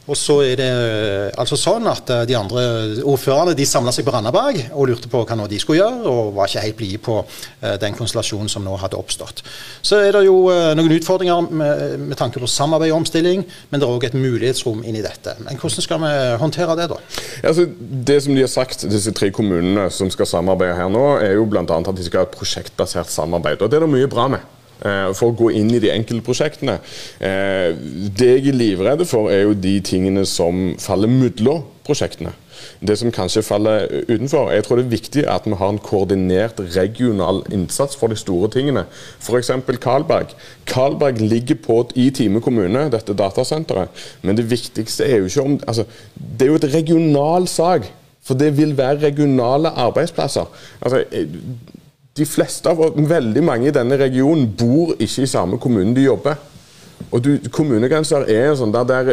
Og 0.10 0.18
så 0.18 0.40
er 0.44 0.58
det 0.58 0.68
eh, 0.68 1.28
altså 1.40 1.58
sånn 1.60 1.86
at 1.90 2.10
eh, 2.10 2.24
de 2.26 2.36
andre 2.36 2.64
ordførerne 3.06 3.54
de 3.58 3.66
samla 3.70 3.94
seg 3.94 4.08
på 4.08 4.14
Randaberg 4.16 4.58
og 4.74 4.90
lurte 4.90 5.10
på 5.12 5.22
hva 5.22 5.38
nå 5.38 5.46
de 5.50 5.60
skulle 5.62 5.78
gjøre, 5.78 6.10
og 6.10 6.32
var 6.36 6.50
ikke 6.50 6.64
helt 6.66 6.78
blide 6.80 7.02
på 7.06 7.20
den 7.82 7.94
konstellasjonen 7.96 8.50
som 8.50 8.66
nå 8.66 8.74
hadde 8.82 8.98
oppstått. 8.98 9.44
Så 9.86 10.00
er 10.02 10.16
det 10.16 10.24
jo 10.26 10.50
noen 10.50 10.96
utfordringer 10.96 11.46
med, 11.48 11.84
med, 12.02 12.16
tanke 12.20 12.42
på 12.42 12.50
samarbeid 12.50 12.92
og 12.92 13.04
omstilling, 13.04 13.44
men 13.70 13.82
det 13.82 13.88
er 13.88 13.94
òg 13.94 14.08
et 14.08 14.18
mulighetsrom 14.18 14.82
inni 14.88 15.04
dette. 15.06 15.36
Men 15.46 15.60
hvordan 15.62 15.86
skal 15.86 16.02
vi 16.02 16.14
håndtere 16.42 16.78
det, 16.80 16.88
da? 16.92 16.98
Altså, 17.52 17.68
det 18.10 18.18
som 18.26 18.34
de 18.36 18.44
har 18.44 18.52
sagt, 18.52 18.88
disse 18.90 19.14
tre 19.18 19.30
kommunene 19.36 19.88
som 19.94 20.10
skal 20.14 20.30
samarbeide 20.30 20.80
her 20.80 20.90
nå, 20.92 21.06
er 21.22 21.38
jo 21.38 21.46
bl.a. 21.50 21.64
at 21.64 21.94
de 21.94 22.08
skal 22.08 22.24
ha 22.24 22.30
et 22.30 22.34
prosjektbasert 22.36 23.14
samarbeid. 23.14 23.62
Og 23.62 23.70
det 23.70 23.80
er 23.80 23.86
det 23.86 23.94
mye 23.94 24.10
bra 24.12 24.28
med. 24.34 24.50
Eh, 24.82 25.12
for 25.14 25.30
å 25.30 25.38
gå 25.38 25.52
inn 25.60 25.70
i 25.76 25.82
de 25.82 25.92
enkelte 25.94 26.26
prosjektene. 26.26 26.80
Eh, 27.22 27.70
det 28.18 28.30
jeg 28.32 28.48
er 28.50 28.58
livredd 28.58 29.04
for, 29.06 29.30
er 29.30 29.44
jo 29.46 29.54
de 29.54 29.76
tingene 29.86 30.24
som 30.26 30.72
faller 30.82 31.12
mellom 31.12 31.68
prosjektene. 31.86 32.34
Det 32.82 32.96
som 32.98 33.14
kanskje 33.14 33.44
faller 33.46 33.86
utenfor. 34.08 34.50
Jeg 34.54 34.66
tror 34.66 34.80
det 34.80 34.86
er 34.86 34.94
viktig 34.96 35.24
at 35.30 35.46
vi 35.46 35.58
har 35.58 35.74
en 35.74 35.82
koordinert 35.82 36.62
regional 36.74 37.44
innsats 37.54 37.98
for 37.98 38.10
de 38.10 38.18
store 38.18 38.50
tingene. 38.54 38.86
F.eks. 39.22 39.52
Karlberg. 39.82 40.34
Karlberg 40.70 41.22
ligger 41.22 41.58
på 41.62 41.78
i 41.96 42.10
Time 42.14 42.42
kommune, 42.42 42.88
dette 42.94 43.18
datasenteret. 43.18 43.90
Men 44.22 44.38
det 44.38 44.50
viktigste 44.50 45.06
er 45.06 45.22
jo 45.22 45.30
ikke 45.30 45.46
om 45.46 45.60
altså, 45.68 45.86
Det 46.16 46.48
er 46.48 46.52
jo 46.52 46.62
et 46.62 46.74
regional 46.74 47.48
sak. 47.48 47.90
For 48.22 48.38
det 48.38 48.52
vil 48.58 48.76
være 48.78 49.02
regionale 49.02 49.70
arbeidsplasser. 49.82 50.46
Altså, 50.82 51.04
de 52.18 52.26
fleste 52.28 52.70
av 52.70 52.82
veldig 52.96 53.44
mange 53.44 53.70
i 53.70 53.76
denne 53.76 53.98
regionen 54.00 54.50
bor 54.60 54.96
ikke 55.00 55.24
i 55.24 55.30
samme 55.32 55.60
kommune 55.62 55.96
de 55.96 56.08
jobber. 56.10 56.40
Og 57.10 57.24
du, 57.24 57.32
Kommunegrenser 57.54 58.28
er, 58.30 58.52
sånn 58.56 58.74
der, 58.74 58.86
der, 58.88 59.12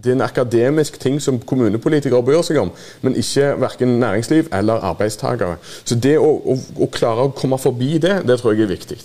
det 0.00 0.12
er 0.12 0.16
en 0.16 0.24
akademisk 0.24 0.98
ting 1.00 1.20
som 1.22 1.38
kommunepolitikere 1.40 2.22
bryr 2.24 2.42
seg 2.46 2.60
om, 2.60 2.72
men 3.04 3.16
ikke 3.20 3.54
verken 3.62 3.98
næringsliv 4.02 4.50
eller 4.56 4.84
arbeidstakere. 4.90 5.56
Så 5.84 5.96
det 5.96 6.16
å, 6.20 6.28
å, 6.28 6.58
å 6.84 6.90
klare 6.92 7.28
å 7.28 7.34
komme 7.36 7.58
forbi 7.60 7.96
det, 8.02 8.20
det 8.28 8.40
tror 8.40 8.56
jeg 8.56 8.66
er 8.66 8.74
viktig. 8.74 9.00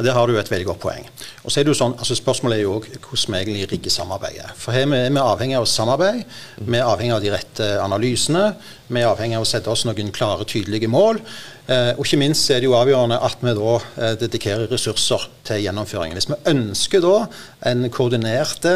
Der 0.00 0.16
har 0.16 0.26
du 0.26 0.38
et 0.38 0.50
veldig 0.50 0.66
godt 0.70 0.80
poeng. 0.80 1.06
Og 1.44 1.52
så 1.52 1.60
er 1.60 1.66
det 1.66 1.74
jo 1.74 1.78
sånn, 1.78 1.96
altså 1.98 2.16
Spørsmålet 2.16 2.58
er 2.58 2.64
jo 2.64 2.76
òg 2.78 2.88
hvordan 2.88 3.34
vi 3.34 3.40
egentlig 3.40 3.68
rigger 3.72 3.92
samarbeidet. 3.92 4.50
For 4.56 4.76
her 4.76 4.86
er 4.86 5.12
vi 5.12 5.22
avhengig 5.22 5.58
av 5.58 5.68
samarbeid, 5.68 6.22
vi 6.64 6.78
er 6.78 6.88
avhengig 6.88 7.16
av 7.16 7.24
de 7.24 7.32
rette 7.34 7.68
analysene, 7.82 8.44
vi 8.88 9.02
er 9.02 9.10
avhengig 9.10 9.38
av 9.38 9.44
å 9.46 9.50
sette 9.50 9.72
oss 9.72 9.84
noen 9.88 10.12
klare, 10.14 10.46
tydelige 10.48 10.90
mål. 10.90 11.20
Eh, 11.70 11.92
og 11.94 12.02
ikke 12.06 12.20
minst 12.22 12.50
er 12.50 12.62
det 12.62 12.70
jo 12.70 12.78
avgjørende 12.78 13.20
at 13.28 13.44
vi 13.44 13.54
da 13.58 13.76
eh, 13.76 14.16
dedikerer 14.24 14.72
ressurser 14.72 15.28
til 15.46 15.62
gjennomføringen. 15.66 16.18
Hvis 16.18 16.30
vi 16.32 16.40
ønsker 16.50 17.04
da 17.04 17.16
en 17.70 17.86
koordinerte, 17.94 18.74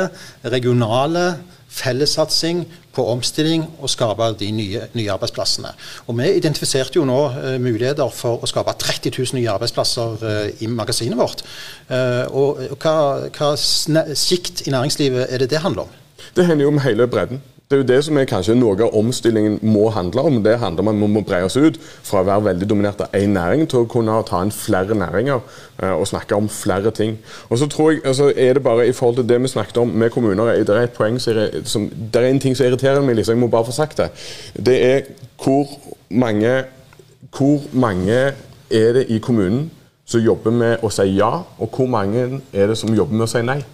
regionale 0.53 1.27
fellessatsing 1.75 2.65
på 2.95 3.05
omstilling 3.13 3.67
og 3.81 3.91
skape 3.93 4.31
de 4.41 4.51
nye, 4.55 4.87
nye, 4.95 5.11
arbeidsplassene. 5.15 5.73
Og 6.07 6.19
Vi 6.19 6.31
identifiserte 6.39 6.99
jo 6.99 7.07
nå 7.09 7.21
uh, 7.35 7.57
muligheter 7.63 8.11
for 8.15 8.43
å 8.43 8.51
skape 8.51 8.77
30 8.79 9.15
000 9.19 9.39
nye 9.39 9.51
arbeidsplasser 9.55 10.23
uh, 10.23 10.63
i 10.63 10.71
magasinet 10.71 11.19
vårt. 11.19 11.45
Uh, 11.91 12.25
og 12.31 12.79
Hva, 12.79 12.95
hva 13.35 13.55
sikt 13.59 14.67
i 14.67 14.75
næringslivet 14.75 15.29
er 15.29 15.43
det 15.43 15.51
det 15.53 15.65
handler 15.65 15.89
om? 15.89 16.01
Det 16.35 16.47
handler 16.47 16.67
jo 16.67 16.73
om 16.75 16.83
hele 16.83 17.07
bredden. 17.11 17.43
Det 17.75 17.81
er 17.81 17.83
jo 17.83 17.97
det 17.97 18.05
som 18.07 18.19
er 18.21 18.27
kanskje 18.31 18.55
noe 18.55 18.77
av 18.87 18.93
omstillingen 18.95 19.57
må 19.67 19.89
handle 19.91 20.23
om. 20.29 20.37
Det 20.45 20.53
handler 20.63 20.85
om 20.85 20.91
at 20.93 20.99
vi 21.01 21.07
må 21.11 21.23
breie 21.27 21.47
oss 21.49 21.57
ut 21.59 21.75
fra 22.07 22.21
å 22.23 22.27
være 22.29 22.45
veldig 22.45 22.69
dominert 22.71 23.03
av 23.03 23.17
én 23.19 23.35
næring 23.35 23.67
til 23.67 23.81
å 23.83 23.89
kunne 23.91 24.15
ta 24.29 24.45
inn 24.47 24.53
flere 24.55 24.95
næringer 24.95 25.41
uh, 25.83 25.97
og 25.97 26.07
snakke 26.07 26.39
om 26.39 26.47
flere 26.47 26.93
ting. 26.95 27.17
Og 27.49 27.59
så 27.59 27.67
tror 27.67 27.91
jeg, 27.91 28.05
altså, 28.07 28.31
er 28.31 28.55
det 28.55 28.63
bare 28.63 28.87
i 28.87 28.95
forhold 28.95 29.19
til 29.19 29.27
det 29.27 29.41
vi 29.43 29.51
snakket 29.51 29.83
om 29.83 29.91
med 29.91 30.15
kommuner, 30.15 30.55
det 30.55 30.71
er 30.71 30.85
et 30.85 30.95
poeng 30.95 31.19
som, 31.19 31.91
det 31.91 32.23
er 32.23 32.29
en 32.29 32.41
ting 32.47 32.55
som 32.55 32.69
irriterer 32.69 33.03
meg 33.03 33.19
liksom, 33.19 33.35
jeg 33.35 33.43
må 33.43 33.51
bare 33.51 33.67
få 33.67 33.75
sagt 33.75 33.99
det. 33.99 34.11
Det 34.55 34.79
er 34.87 35.11
hvor 35.43 35.67
mange, 36.15 36.57
hvor 37.35 37.67
mange 37.73 38.21
er 38.71 38.99
det 39.01 39.09
i 39.11 39.19
kommunen 39.19 39.67
som 40.07 40.23
jobber 40.23 40.55
med 40.55 40.87
å 40.87 40.95
si 40.95 41.11
ja, 41.17 41.41
og 41.59 41.75
hvor 41.75 41.91
mange 41.91 42.29
er 42.53 42.71
det 42.71 42.79
som 42.79 42.95
jobber 42.95 43.19
med 43.19 43.27
å 43.27 43.35
si 43.35 43.43
nei? 43.43 43.65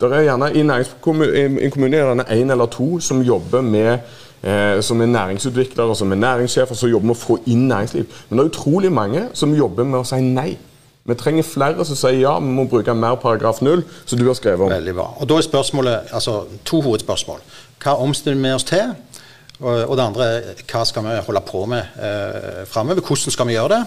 Er 0.00 0.22
gjerne 0.26 0.50
I 0.52 0.60
en 0.60 1.70
kommune 1.70 1.96
er 1.96 2.14
det 2.14 2.26
én 2.28 2.50
eller 2.52 2.66
to 2.66 3.00
som 3.00 3.22
jobber 3.22 3.62
med 3.64 3.98
eh, 4.42 4.80
som 4.80 5.00
er 5.00 5.06
næringsutviklere, 5.06 5.96
som 5.96 6.12
er 6.12 6.16
næringssjefer, 6.16 6.74
som 6.74 6.90
jobber 6.90 7.06
med 7.06 7.16
å 7.16 7.20
få 7.20 7.38
inn 7.46 7.68
næringsliv. 7.68 8.04
Men 8.28 8.38
det 8.38 8.44
er 8.44 8.50
utrolig 8.50 8.92
mange 8.92 9.28
som 9.32 9.54
jobber 9.56 9.84
med 9.84 10.02
å 10.02 10.04
si 10.04 10.20
nei. 10.20 10.50
Vi 11.06 11.14
trenger 11.14 11.46
flere 11.46 11.84
som 11.86 11.96
sier 11.96 12.18
ja, 12.18 12.34
vi 12.42 12.50
må 12.50 12.66
bruke 12.68 12.94
mer 12.94 13.16
paragraf 13.22 13.62
null, 13.62 13.84
som 14.04 14.18
du 14.18 14.26
har 14.26 14.36
skrevet 14.36 14.66
om. 14.66 14.72
Veldig 14.74 14.94
bra. 14.94 15.06
Og 15.20 15.28
Da 15.28 15.38
er 15.38 15.46
spørsmålet, 15.46 16.12
altså 16.12 16.42
to 16.64 16.80
hovedspørsmål. 16.82 17.40
Hva 17.82 17.96
omstiller 18.02 18.42
vi 18.42 18.54
oss 18.54 18.66
til? 18.68 18.92
Og, 19.60 19.96
det 19.96 20.04
andre 20.04 20.24
hva 20.68 20.84
skal 20.84 21.06
vi 21.06 21.20
holde 21.26 21.40
på 21.46 21.64
med 21.70 21.96
eh, 21.96 22.64
framover? 22.68 23.00
Hvordan 23.00 23.32
skal 23.32 23.48
vi 23.48 23.56
gjøre 23.56 23.78
det? 23.78 23.84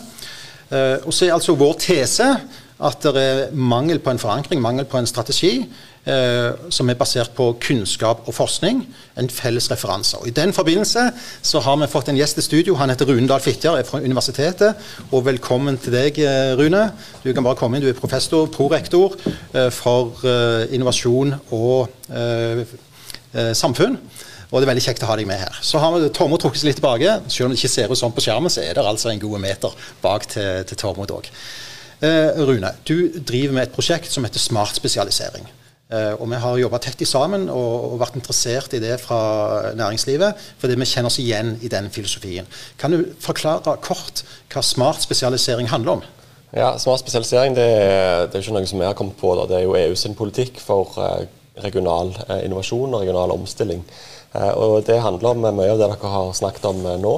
Eh, 0.71 0.97
og 1.05 1.13
så 1.13 1.25
er 1.27 1.35
altså 1.35 1.57
vår 1.57 1.77
tese 1.81 2.33
at 2.79 3.03
det 3.03 3.21
er 3.21 3.55
mangel 3.55 3.99
på 3.99 4.13
en 4.13 4.19
forankring, 4.21 4.61
mangel 4.63 4.85
på 4.88 4.97
en 4.97 5.07
strategi 5.09 5.65
eh, 6.07 6.69
som 6.71 6.89
er 6.89 6.97
basert 6.99 7.33
på 7.35 7.49
kunnskap 7.59 8.27
og 8.27 8.35
forskning, 8.35 8.81
en 9.19 9.29
felles 9.29 9.67
referanse. 9.71 10.17
Og 10.17 10.29
I 10.29 10.35
den 10.35 10.53
forbindelse 10.55 11.09
så 11.41 11.59
har 11.65 11.75
vi 11.81 11.89
fått 11.91 12.11
en 12.11 12.19
gjest 12.19 12.39
i 12.39 12.45
studio. 12.45 12.77
Han 12.79 12.93
heter 12.93 13.09
Rune 13.09 13.27
Dahl 13.27 13.43
Fitjar, 13.43 13.75
er 13.79 13.88
fra 13.88 13.99
universitetet. 13.99 14.79
Og 15.11 15.25
velkommen 15.27 15.77
til 15.77 15.95
deg, 15.97 16.19
eh, 16.23 16.53
Rune. 16.59 16.91
Du 17.23 17.33
kan 17.33 17.43
bare 17.43 17.59
komme 17.59 17.77
inn. 17.77 17.83
Du 17.83 17.89
er 17.89 17.99
professor, 17.99 18.47
prorektor 18.47 19.17
eh, 19.53 19.69
for 19.75 20.23
eh, 20.23 20.71
innovasjon 20.75 21.35
og 21.51 21.89
eh, 22.09 22.63
samfunn. 23.53 23.99
Og 24.50 24.58
det 24.58 24.65
er 24.65 24.72
veldig 24.72 24.84
kjekt 24.84 25.03
å 25.06 25.10
ha 25.12 25.15
deg 25.20 25.27
med 25.29 25.38
her. 25.44 25.58
Så 25.62 25.77
har 25.82 25.94
vi 25.94 26.10
Tormod 26.10 26.41
trukket 26.41 26.63
seg 26.63 26.72
litt 26.72 26.79
tilbake. 26.82 27.20
Selv 27.29 27.48
om 27.48 27.53
det 27.53 27.60
ikke 27.60 27.74
ser 27.75 27.91
ut 27.91 28.00
sånn 28.00 28.15
på 28.15 28.24
skjermen, 28.25 28.50
så 28.50 28.63
er 28.65 28.74
det 28.74 28.86
altså 28.86 29.12
en 29.12 29.22
god 29.22 29.44
meter 29.44 29.75
bak 30.01 30.25
til, 30.32 30.63
til 30.70 30.79
Tormod 30.79 31.13
òg. 31.13 31.29
Eh, 32.01 32.41
Rune, 32.48 32.74
du 32.88 33.12
driver 33.20 33.53
med 33.53 33.68
et 33.68 33.75
prosjekt 33.75 34.10
som 34.13 34.25
heter 34.25 34.41
Smart 34.41 34.77
spesialisering. 34.79 35.46
Eh, 35.89 36.13
og 36.22 36.29
Vi 36.29 36.38
har 36.41 36.58
jobba 36.62 36.77
tett 36.77 37.01
sammen 37.08 37.48
og, 37.50 37.94
og, 37.94 37.96
vært 38.00 38.15
interessert 38.15 38.74
i 38.77 38.82
det 38.82 39.00
fra 39.01 39.74
næringslivet, 39.74 40.38
fordi 40.62 40.77
vi 40.77 40.86
kjenner 40.86 41.10
oss 41.10 41.20
igjen 41.20 41.58
i 41.62 41.68
den 41.68 41.89
filosofien. 41.89 42.46
Kan 42.77 42.94
du 42.94 43.06
forklare 43.20 43.77
kort 43.82 44.24
hva 44.53 44.62
smart 44.62 45.01
spesialisering 45.01 45.70
handler 45.70 45.98
om? 45.98 46.03
Ja, 46.53 46.77
Smart 46.77 47.01
spesialisering 47.01 47.58
det 47.58 47.65
er, 47.65 48.25
det 48.25 48.38
er 48.38 48.41
ikke 48.41 48.56
noe 48.56 48.70
som 48.70 48.79
vi 48.82 48.86
har 48.86 48.98
kommet 48.98 49.18
på. 49.18 49.34
Da. 49.38 49.46
Det 49.50 49.58
er 49.60 49.65
jo 49.68 49.75
EU 49.77 49.96
sin 49.96 50.15
politikk 50.18 50.58
for 50.62 50.96
uh, 50.98 51.25
regional 51.62 52.10
uh, 52.25 52.39
innovasjon 52.41 52.94
og 52.94 53.03
regional 53.03 53.34
omstilling. 53.36 53.84
Og 54.33 54.86
Det 54.86 55.01
handler 55.01 55.29
om 55.29 55.48
mye 55.57 55.71
av 55.71 55.79
det 55.79 55.88
dere 55.89 56.13
har 56.13 56.33
snakket 56.38 56.65
om 56.69 56.83
nå. 57.01 57.15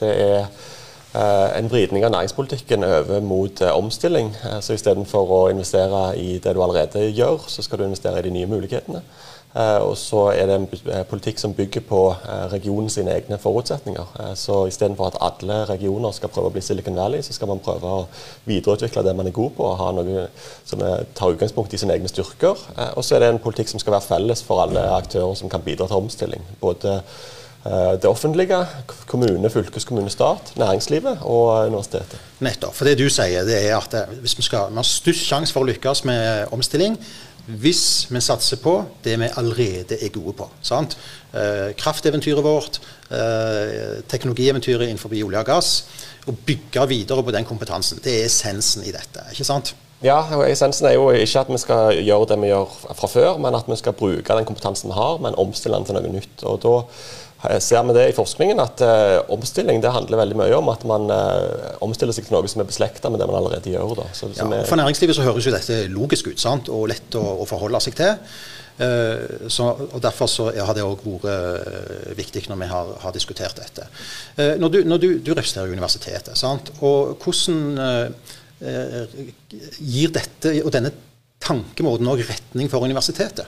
det 0.00 0.10
er 0.10 0.48
Eh, 1.14 1.58
en 1.58 1.70
vridning 1.70 2.04
av 2.04 2.10
næringspolitikken 2.12 2.84
over 2.84 3.20
mot 3.24 3.60
eh, 3.60 3.76
omstilling. 3.76 4.28
Eh, 4.44 4.58
så 4.60 4.74
istedenfor 4.76 5.30
å 5.32 5.38
investere 5.48 6.02
i 6.20 6.34
det 6.36 6.52
du 6.52 6.60
allerede 6.60 7.06
gjør, 7.16 7.46
så 7.48 7.64
skal 7.64 7.80
du 7.80 7.86
investere 7.86 8.20
i 8.20 8.26
de 8.26 8.32
nye 8.34 8.50
mulighetene. 8.50 9.00
Og 9.54 9.94
så 9.96 10.26
er 10.36 10.46
det 10.46 10.56
en 10.58 11.04
politikk 11.08 11.40
som 11.40 11.54
bygger 11.56 11.80
på 11.88 12.00
regionens 12.52 12.98
sine 12.98 13.14
egne 13.16 13.38
forutsetninger. 13.40 14.34
Så 14.36 14.58
istedenfor 14.68 15.08
at 15.08 15.16
alle 15.24 15.56
regioner 15.70 16.12
skal 16.14 16.30
prøve 16.30 16.50
å 16.50 16.54
bli 16.54 16.62
Silicon 16.62 16.98
Valley, 17.00 17.24
så 17.24 17.32
skal 17.34 17.48
man 17.50 17.62
prøve 17.64 17.88
å 17.88 18.04
videreutvikle 18.44 19.02
det 19.06 19.16
man 19.16 19.26
er 19.26 19.34
god 19.34 19.56
på, 19.56 19.64
og 19.64 19.80
ha 19.80 19.88
noe 19.96 20.26
som 20.68 20.84
tar 20.84 21.32
utgangspunkt 21.32 21.74
i 21.74 21.80
sine 21.80 21.96
egne 21.96 22.12
styrker. 22.12 22.60
Og 22.92 23.02
så 23.02 23.16
er 23.16 23.24
det 23.24 23.32
en 23.32 23.42
politikk 23.42 23.72
som 23.72 23.82
skal 23.82 23.96
være 23.96 24.10
felles 24.10 24.44
for 24.46 24.62
alle 24.62 24.84
aktører 24.98 25.34
som 25.40 25.50
kan 25.50 25.64
bidra 25.64 25.88
til 25.88 26.04
omstilling. 26.04 26.44
Både 26.60 27.00
Eh, 27.66 27.92
det 28.02 28.04
offentlige, 28.04 28.66
kommune, 29.06 29.50
fylkeskommune, 29.50 30.10
stat, 30.10 30.52
næringslivet 30.56 31.18
og 31.22 31.66
universitetet. 31.66 32.20
Nettopp. 32.38 32.74
For 32.74 32.84
det 32.84 32.98
du 32.98 33.08
sier, 33.10 33.42
det 33.44 33.56
er 33.58 33.74
at 33.76 33.94
eh, 33.94 34.12
hvis 34.22 34.36
vi, 34.38 34.44
skal, 34.46 34.70
vi 34.70 34.78
har 34.78 34.86
størst 34.86 35.26
sjanse 35.26 35.52
for 35.52 35.66
å 35.66 35.68
lykkes 35.68 36.04
med 36.06 36.54
omstilling 36.54 36.94
hvis 37.48 38.06
vi 38.12 38.20
satser 38.20 38.60
på 38.60 38.74
det 39.04 39.16
vi 39.20 39.30
allerede 39.40 39.96
er 39.96 40.12
gode 40.12 40.34
på. 40.36 40.48
Sant? 40.60 40.98
Eh, 41.32 41.72
krafteventyret 41.80 42.44
vårt, 42.44 42.80
eh, 43.10 44.04
teknologieventyret 44.08 44.88
innenfor 44.88 45.08
olje 45.08 45.38
og 45.38 45.46
gass. 45.46 45.84
Og 46.26 46.36
bygge 46.46 46.88
videre 46.88 47.22
på 47.24 47.32
den 47.32 47.44
kompetansen. 47.44 48.00
Det 48.04 48.20
er 48.20 48.26
essensen 48.26 48.84
i 48.84 48.92
dette. 48.92 49.24
ikke 49.32 49.44
sant? 49.44 49.74
Ja, 50.02 50.20
og 50.36 50.44
essensen 50.50 50.86
er 50.86 50.94
jo 50.94 51.08
ikke 51.10 51.40
at 51.40 51.48
vi 51.48 51.58
skal 51.58 51.96
gjøre 52.04 52.28
det 52.28 52.38
vi 52.38 52.52
gjør 52.52 52.68
fra 52.94 53.08
før, 53.08 53.38
men 53.38 53.54
at 53.54 53.64
vi 53.66 53.76
skal 53.76 53.92
bruke 53.92 54.36
den 54.36 54.44
kompetansen 54.44 54.90
vi 54.90 54.94
har, 54.94 55.18
men 55.18 55.34
omstille 55.34 55.76
den 55.76 55.84
til 55.88 55.94
noe 55.94 56.12
nytt. 56.12 56.44
Og 56.44 56.60
da 56.62 56.74
ser 57.38 57.84
vi 57.86 57.94
det 57.94 58.08
i 58.10 58.14
forskningen 58.16 58.58
at 58.58 58.80
uh, 58.82 59.20
omstilling 59.30 59.78
det 59.82 59.92
handler 59.94 60.18
veldig 60.18 60.38
mye 60.40 60.56
om 60.58 60.70
at 60.72 60.82
man 60.88 61.06
uh, 61.06 61.76
omstiller 61.84 62.14
seg 62.16 62.26
til 62.26 62.34
noe 62.34 62.50
som 62.50 62.64
er 62.64 62.66
beslekta 62.66 63.12
med 63.14 63.22
det 63.22 63.28
man 63.30 63.38
allerede 63.38 63.70
gjør. 63.70 63.94
Da. 64.00 64.06
Så, 64.16 64.30
ja, 64.34 64.46
er, 64.56 64.66
for 64.66 64.80
næringslivet 64.80 65.14
så 65.14 65.26
høres 65.26 65.46
jo 65.46 65.54
dette 65.54 65.84
logisk 65.92 66.32
ut 66.32 66.42
sant? 66.42 66.70
og 66.72 66.88
lett 66.90 67.14
å, 67.18 67.22
å 67.44 67.46
forholde 67.46 67.80
seg 67.84 67.94
til. 68.00 68.16
Uh, 68.78 69.46
så, 69.50 69.68
og 69.86 70.02
Derfor 70.02 70.30
så 70.30 70.48
har 70.50 70.74
det 70.74 70.86
òg 70.86 71.06
vært 71.22 72.18
viktig 72.18 72.42
når 72.50 72.62
vi 72.64 72.70
har, 72.72 72.90
har 73.04 73.14
diskutert 73.14 73.58
dette. 73.58 73.86
når 74.58 74.74
du, 74.74 74.80
når 74.86 75.02
du, 75.02 75.08
du 75.22 75.30
representerer 75.30 75.78
universitetet, 75.78 76.34
sant? 76.38 76.74
og 76.82 77.22
hvordan 77.22 77.78
gir 79.78 80.10
dette 80.10 80.56
og 80.64 80.72
denne 80.74 80.90
tankemåten 81.38 82.10
òg 82.10 82.26
retning 82.26 82.70
for 82.70 82.82
universitetet? 82.82 83.46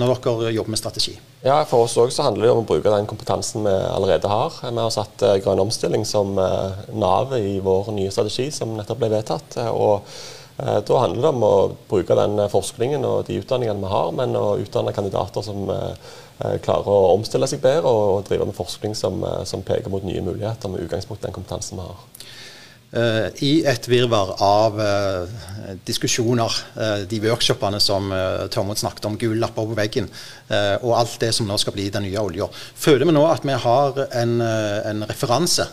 Når 0.00 0.20
dere 0.24 0.52
jobber 0.54 0.72
med 0.72 0.80
strategi? 0.80 1.14
Ja, 1.42 1.62
For 1.66 1.84
oss 1.84 1.96
også 1.98 2.22
handler 2.22 2.46
det 2.46 2.52
om 2.52 2.60
å 2.62 2.68
bruke 2.68 2.92
den 2.92 3.08
kompetansen 3.10 3.64
vi 3.66 3.72
allerede 3.72 4.30
har. 4.30 4.60
Vi 4.62 4.78
har 4.78 4.92
satt 4.94 5.24
uh, 5.26 5.38
grønn 5.42 5.64
omstilling 5.64 6.06
som 6.06 6.36
uh, 6.38 6.84
navet 6.94 7.42
i 7.42 7.56
vår 7.64 7.90
nye 7.96 8.12
strategi, 8.14 8.50
som 8.54 8.76
nettopp 8.76 9.00
ble 9.02 9.10
vedtatt. 9.16 9.58
og 9.72 10.06
uh, 10.60 10.78
Da 10.86 11.00
handler 11.02 11.24
det 11.24 11.32
om 11.32 11.46
å 11.46 11.54
bruke 11.90 12.18
den 12.18 12.44
forskningen 12.52 13.06
og 13.08 13.24
de 13.26 13.40
utdanningene 13.42 13.82
vi 13.82 13.90
har, 13.90 14.12
men 14.16 14.38
å 14.38 14.52
utdanne 14.62 14.94
kandidater 14.94 15.44
som 15.44 15.66
klarer 16.62 16.88
å 16.90 17.12
omstille 17.12 17.46
seg 17.46 17.60
bedre 17.62 17.86
og 17.86 18.24
drive 18.26 18.48
med 18.48 18.56
forskning 18.56 18.96
som, 18.98 19.20
som 19.46 19.62
peker 19.62 19.92
mot 19.92 20.02
nye 20.02 20.22
muligheter 20.24 20.72
med 20.72 20.82
utgangspunkt 20.82 21.22
i 21.22 21.28
den 21.28 21.36
kompetansen 21.36 21.78
vi 21.78 21.84
har. 21.86 22.00
Uh, 22.92 23.30
I 23.40 23.62
et 23.64 23.86
virvar 23.88 24.34
av 24.44 24.74
uh, 24.76 25.76
diskusjoner, 25.88 26.56
uh, 26.76 27.04
de 27.08 27.20
workshopene 27.24 27.78
som 27.80 28.10
Tormod 28.52 28.76
snakket 28.76 29.06
om, 29.08 29.16
gule 29.16 29.40
lapper 29.40 29.70
på 29.70 29.76
veggen, 29.78 30.10
og 30.52 30.90
alt 30.98 31.14
det 31.22 31.30
som 31.32 31.46
nå 31.48 31.56
skal 31.56 31.72
bli 31.72 31.86
den 31.88 32.04
nye 32.04 32.20
olja, 32.20 32.44
føler 32.52 33.08
vi 33.08 33.14
nå 33.16 33.22
at 33.24 33.46
vi 33.48 33.54
har 33.56 34.00
en, 34.20 34.34
en 34.44 35.04
referanse 35.08 35.64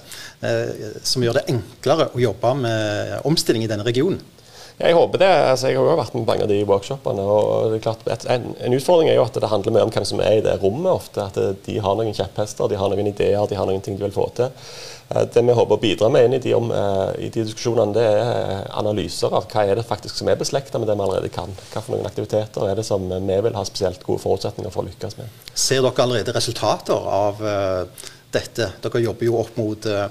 som 1.03 1.25
gjør 1.25 1.41
det 1.41 1.49
enklere 1.51 2.07
å 2.15 2.21
jobbe 2.23 2.53
med 2.61 3.27
omstilling 3.27 3.65
i 3.65 3.71
denne 3.71 3.83
regionen? 3.83 4.21
Jeg 4.79 4.95
håper 4.95 5.19
det. 5.19 5.27
Altså, 5.27 5.67
jeg 5.67 5.75
har 5.75 5.89
jo 5.89 5.95
vært 5.99 6.13
med 6.15 6.27
mange 6.27 6.45
av 6.45 6.51
de 6.51 6.59
workshopene. 6.67 7.23
og 7.23 7.71
det 7.71 7.79
er 7.79 7.83
klart, 7.83 8.05
et, 8.07 8.25
en, 8.31 8.45
en, 8.55 8.75
utfordring 8.77 9.09
er 9.11 9.17
jo 9.17 9.25
at 9.25 9.35
det 9.35 9.49
handler 9.51 9.75
mer 9.75 9.87
om 9.87 9.91
hvem 9.91 10.05
som 10.07 10.21
er 10.23 10.37
i 10.37 10.45
det 10.45 10.55
rommet 10.61 10.93
ofte. 10.93 11.25
At 11.25 11.65
de 11.65 11.75
har 11.83 11.97
noen 11.99 12.15
kjepphester, 12.15 12.69
de 12.71 12.77
har 12.79 12.93
noen 12.93 13.09
ideer, 13.11 13.43
de 13.49 13.57
har 13.59 13.67
noen 13.67 13.83
ting 13.83 13.97
de 13.99 14.05
vil 14.05 14.15
få 14.15 14.29
til. 14.37 14.53
Eh, 15.09 15.25
det 15.33 15.43
vi 15.43 15.55
håper 15.57 15.75
å 15.75 15.81
bidra 15.83 16.11
med 16.13 16.29
inn 16.29 16.37
i 16.37 16.39
de, 16.45 16.53
om, 16.55 16.71
eh, 16.71 17.11
i 17.27 17.27
de 17.27 17.43
diskusjonene, 17.43 17.91
det 17.97 18.05
er 18.07 18.69
analyser 18.79 19.35
av 19.35 19.49
hva 19.51 19.65
er 19.67 19.81
det 19.81 19.87
faktisk 19.89 20.21
som 20.21 20.31
er 20.31 20.39
beslekta 20.39 20.79
med 20.79 20.87
det 20.87 20.95
vi 20.95 21.05
allerede 21.09 21.33
kan. 21.35 21.51
Hva 21.73 21.83
for 21.83 21.97
noen 21.97 22.07
aktiviteter 22.07 22.69
er 22.69 22.79
det 22.79 22.87
som 22.87 23.03
vi 23.11 23.41
vil 23.49 23.59
ha 23.59 23.65
spesielt 23.67 24.05
gode 24.07 24.23
forutsetninger 24.23 24.71
for 24.71 24.85
å 24.85 24.87
lykkes 24.87 25.19
med. 25.19 25.43
Ser 25.51 25.83
dere 25.83 26.05
allerede 26.05 26.37
resultater 26.39 27.11
av 27.19 27.43
dette? 28.31 28.71
Dere 28.79 29.03
jobber 29.03 29.27
jo 29.27 29.39
opp 29.41 29.59
mot 29.59 29.89
Eh, 29.89 30.07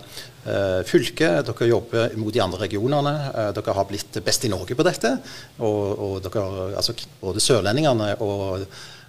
fylket, 0.88 1.48
dere 1.48 1.70
jobber 1.70 2.14
mot 2.18 2.34
de 2.34 2.42
andre 2.42 2.62
regionene. 2.66 3.14
Eh, 3.32 3.48
dere 3.56 3.74
har 3.76 3.88
blitt 3.88 4.20
best 4.24 4.46
i 4.46 4.52
Norge 4.52 4.76
på 4.76 4.86
dette. 4.86 5.16
Og, 5.58 5.82
og 5.98 6.22
dere, 6.24 6.44
altså, 6.78 6.94
både 7.20 7.42
sørlendingene 7.42 8.14
og 8.24 8.68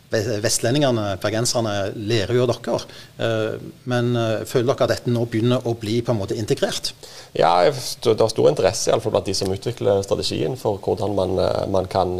vestlendingene, 0.09 1.19
bergenserne, 1.21 1.91
lærer 1.93 2.33
jo 2.39 2.47
dere. 2.49 2.79
Eh, 3.21 3.69
men 3.91 4.11
føler 4.49 4.71
dere 4.71 4.87
at 4.87 4.95
dette 4.95 5.13
nå 5.13 5.27
begynner 5.29 5.69
å 5.69 5.75
bli 5.77 5.99
på 6.01 6.15
en 6.15 6.21
måte 6.21 6.37
integrert? 6.39 6.93
Ja, 7.37 7.53
det 7.69 8.15
er 8.15 8.33
stor 8.33 8.49
interesse 8.49 8.89
i 8.89 8.95
alle 8.95 9.05
fall 9.05 9.13
blant 9.15 9.29
de 9.29 9.37
som 9.37 9.53
utvikler 9.53 10.03
strategien 10.05 10.57
for 10.59 10.81
hvordan 10.81 11.15
man, 11.15 11.37
man 11.69 11.89
kan 11.89 12.17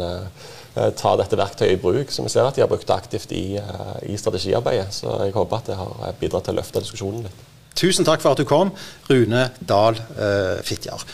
ta 0.70 1.16
dette 1.18 1.34
verktøyet 1.34 1.74
i 1.74 1.82
bruk. 1.82 2.12
som 2.14 2.24
vi 2.24 2.30
ser 2.30 2.46
at 2.46 2.54
de 2.54 2.62
har 2.62 2.70
brukt 2.70 2.90
aktivt 2.94 3.32
i, 3.34 3.58
i 4.06 4.16
strategiarbeidet. 4.16 4.94
Så 4.94 5.18
jeg 5.24 5.34
håper 5.34 5.58
at 5.58 5.72
det 5.72 5.80
har 5.82 6.20
bidratt 6.20 6.46
til 6.46 6.54
å 6.54 6.60
løfte 6.62 6.84
diskusjonen 6.86 7.26
litt. 7.26 7.48
Tusen 7.78 8.06
takk 8.06 8.22
for 8.22 8.34
at 8.34 8.40
du 8.40 8.48
kom, 8.48 8.72
Rune 9.10 9.48
Dahl 9.66 9.98
eh, 10.16 10.58
Fitjar. 10.66 11.04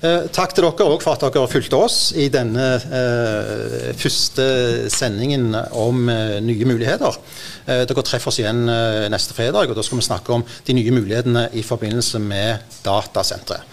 Eh, 0.00 0.30
takk 0.32 0.54
til 0.56 0.64
dere 0.64 0.86
òg 0.88 1.02
for 1.04 1.12
at 1.12 1.26
dere 1.26 1.48
fulgte 1.52 1.76
oss 1.76 1.98
i 2.16 2.30
denne 2.32 2.66
eh, 2.80 3.90
første 4.00 4.46
sendingen 4.88 5.52
om 5.76 6.08
eh, 6.08 6.38
nye 6.40 6.68
muligheter. 6.68 7.18
Eh, 7.66 7.82
dere 7.84 8.04
treffer 8.08 8.32
oss 8.32 8.40
igjen 8.40 8.64
eh, 8.72 9.10
neste 9.12 9.36
fredag, 9.36 9.68
og 9.68 9.76
da 9.76 9.84
skal 9.84 10.00
vi 10.00 10.06
snakke 10.08 10.38
om 10.38 10.44
de 10.66 10.76
nye 10.78 10.94
mulighetene 10.96 11.50
i 11.52 11.64
forbindelse 11.66 12.22
med 12.24 12.64
datasenteret. 12.86 13.68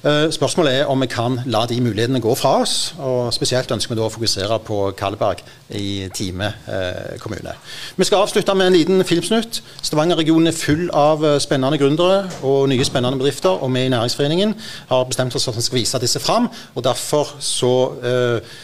Eh, 0.00 0.30
spørsmålet 0.32 0.78
er 0.78 0.86
om 0.88 1.02
vi 1.04 1.06
kan 1.12 1.34
la 1.52 1.66
de 1.68 1.76
mulighetene 1.84 2.22
gå 2.24 2.32
fra 2.34 2.54
oss. 2.62 2.94
og 2.98 3.34
Spesielt 3.36 3.70
ønsker 3.70 3.92
vi 3.92 3.98
da 3.98 4.06
å 4.06 4.12
fokusere 4.12 4.56
på 4.64 4.78
Kalleberg 4.96 5.42
i 5.76 6.08
Time 6.16 6.48
eh, 6.72 7.18
kommune. 7.20 7.52
Vi 8.00 8.06
skal 8.08 8.24
avslutte 8.24 8.54
med 8.56 8.70
en 8.70 8.78
liten 8.78 9.04
filmsnutt. 9.04 9.60
Stavanger-regionen 9.84 10.48
er 10.48 10.56
full 10.56 10.86
av 10.96 11.26
eh, 11.28 11.36
spennende 11.44 11.76
gründere 11.76 12.30
og 12.40 12.70
nye 12.72 12.88
spennende 12.88 13.20
bedrifter. 13.20 13.60
Og 13.60 13.74
vi 13.76 13.84
i 13.84 13.92
Næringsforeningen 13.92 14.56
har 14.88 15.04
bestemt 15.04 15.36
oss 15.36 15.44
for 15.44 15.52
at 15.52 15.60
vi 15.60 15.66
skal 15.68 15.80
vise 15.82 16.02
disse 16.06 16.24
fram. 16.24 16.48
og 16.74 16.88
Derfor 16.88 17.36
så 17.44 17.74
eh, 18.00 18.56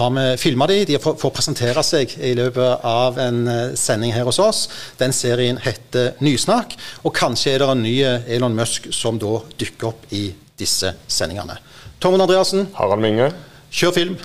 har 0.00 0.16
vi 0.16 0.26
filma 0.40 0.72
de. 0.72 0.80
De 0.88 0.96
får 1.04 1.36
presentere 1.36 1.84
seg 1.84 2.16
i 2.16 2.32
løpet 2.32 2.80
av 2.88 3.20
en 3.28 3.44
sending 3.76 4.16
her 4.16 4.24
hos 4.24 4.40
oss. 4.40 4.64
Den 4.96 5.12
serien 5.12 5.60
heter 5.60 6.14
Nysnakk. 6.24 6.78
Og 7.04 7.12
kanskje 7.12 7.58
er 7.58 7.60
det 7.66 7.72
en 7.76 7.84
ny 7.84 7.96
Elon 8.24 8.56
Musk 8.56 8.88
som 8.96 9.20
da 9.20 9.42
dukker 9.60 9.92
opp 9.92 10.08
i 10.16 10.30
disse 10.58 10.94
sendingene. 11.06 11.58
Tormod 12.02 12.26
Andreassen. 12.26 12.68
Harald 12.78 13.02
Minge. 13.02 13.30
Kjør 13.70 13.94
film. 13.94 14.18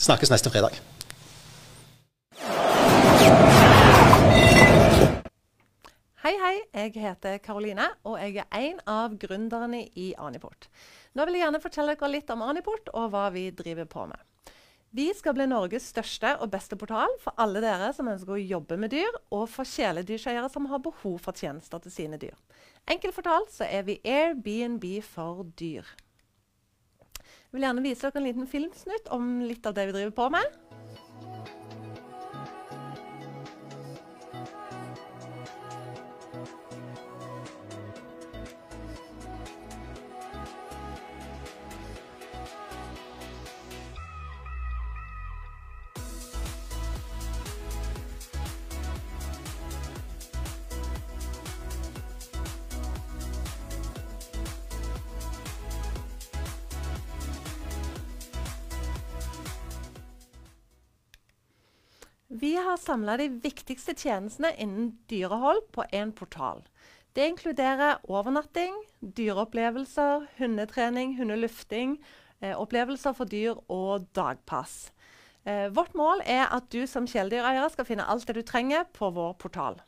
Snakkes 0.00 0.32
neste 0.32 0.52
fredag. 0.52 0.78
Hei, 6.20 6.34
hei. 6.36 6.56
Jeg 6.74 6.96
heter 7.00 7.38
Karoline, 7.42 7.86
og 8.04 8.18
jeg 8.20 8.42
er 8.44 8.64
en 8.64 8.80
av 8.88 9.14
gründerne 9.18 9.86
i 9.96 10.12
Aniport. 10.20 10.68
Nå 11.16 11.24
vil 11.26 11.38
jeg 11.38 11.46
gjerne 11.46 11.62
fortelle 11.62 11.94
dere 11.96 12.10
litt 12.12 12.28
om 12.30 12.44
Aniport 12.46 12.90
og 12.94 13.08
hva 13.14 13.28
vi 13.34 13.48
driver 13.56 13.88
på 13.90 14.04
med. 14.10 14.20
Vi 14.90 15.06
skal 15.14 15.36
bli 15.36 15.46
Norges 15.46 15.84
største 15.92 16.32
og 16.42 16.50
beste 16.50 16.74
portal 16.74 17.12
for 17.22 17.34
alle 17.38 17.62
dere 17.62 17.92
som 17.94 18.08
ønsker 18.10 18.34
å 18.34 18.42
jobbe 18.42 18.78
med 18.80 18.90
dyr, 18.90 19.20
og 19.30 19.44
for 19.52 19.68
kjæledyrseiere 19.68 20.50
som 20.50 20.66
har 20.70 20.82
behov 20.82 21.20
for 21.22 21.36
tjenester 21.36 21.78
til 21.82 21.94
sine 21.94 22.18
dyr. 22.18 22.34
Enkelt 22.88 23.14
fortalt 23.14 23.52
så 23.52 23.66
er 23.68 23.82
vi 23.86 24.00
Airbnb 24.04 24.86
for 25.04 25.44
dyr. 25.58 25.84
Jeg 27.50 27.58
vil 27.58 27.66
gjerne 27.66 27.82
vise 27.82 28.06
dere 28.06 28.22
en 28.22 28.28
liten 28.28 28.46
filmsnutt 28.48 29.10
om 29.10 29.40
litt 29.42 29.66
av 29.66 29.74
det 29.74 29.88
vi 29.88 29.96
driver 29.96 30.14
på 30.14 30.28
med. 30.36 30.58
Vi 62.32 62.52
har 62.56 62.76
samla 62.78 63.16
de 63.18 63.24
viktigste 63.42 63.90
tjenestene 63.98 64.52
innen 64.62 64.92
dyrehold 65.10 65.64
på 65.74 65.82
én 65.90 66.12
portal. 66.14 66.60
Det 67.18 67.24
inkluderer 67.26 67.98
overnatting, 68.06 68.76
dyreopplevelser, 69.02 70.28
hundetrening, 70.38 71.16
hundelufting, 71.18 71.96
eh, 72.38 72.54
opplevelser 72.54 73.16
for 73.18 73.26
dyr 73.26 73.58
og 73.66 74.06
dagpass. 74.14 74.92
Eh, 75.44 75.74
vårt 75.74 75.94
mål 75.98 76.22
er 76.24 76.46
at 76.54 76.70
du 76.70 76.86
som 76.86 77.06
kjæledyreier 77.06 77.68
skal 77.74 77.84
finne 77.84 78.06
alt 78.06 78.26
det 78.26 78.36
du 78.38 78.42
trenger 78.42 78.86
på 78.94 79.10
vår 79.10 79.34
portal. 79.34 79.80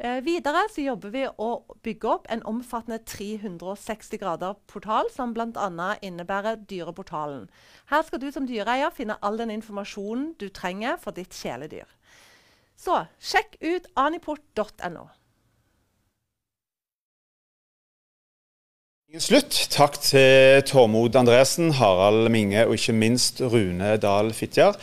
Eh, 0.00 0.22
videre 0.24 0.62
så 0.72 0.80
jobber 0.80 1.10
vi 1.12 1.26
å 1.28 1.48
bygge 1.84 2.08
opp 2.08 2.28
en 2.32 2.40
omfattende 2.48 3.02
360 3.04 4.16
grader 4.22 4.56
portal, 4.70 5.10
som 5.12 5.34
bl.a. 5.36 5.90
innebærer 6.00 6.62
Dyreportalen. 6.70 7.50
Her 7.92 8.06
skal 8.08 8.22
du 8.22 8.30
som 8.32 8.48
dyreeier 8.48 8.94
finne 8.96 9.18
all 9.20 9.36
den 9.36 9.52
informasjonen 9.52 10.32
du 10.40 10.48
trenger 10.48 10.96
for 11.02 11.12
ditt 11.12 11.36
kjæledyr. 11.36 11.84
Så 12.80 13.02
sjekk 13.20 13.58
ut 13.60 13.92
aniport.no. 14.00 15.10
Slutt. 19.18 19.56
Takk 19.74 19.96
til 19.98 20.60
Tormod 20.68 21.16
Andresen, 21.18 21.72
Harald 21.74 22.28
Minge 22.30 22.62
og 22.62 22.76
ikke 22.76 22.94
minst 22.94 23.40
Rune 23.42 23.96
Dahl 23.98 24.30
Fitjar. 24.30 24.76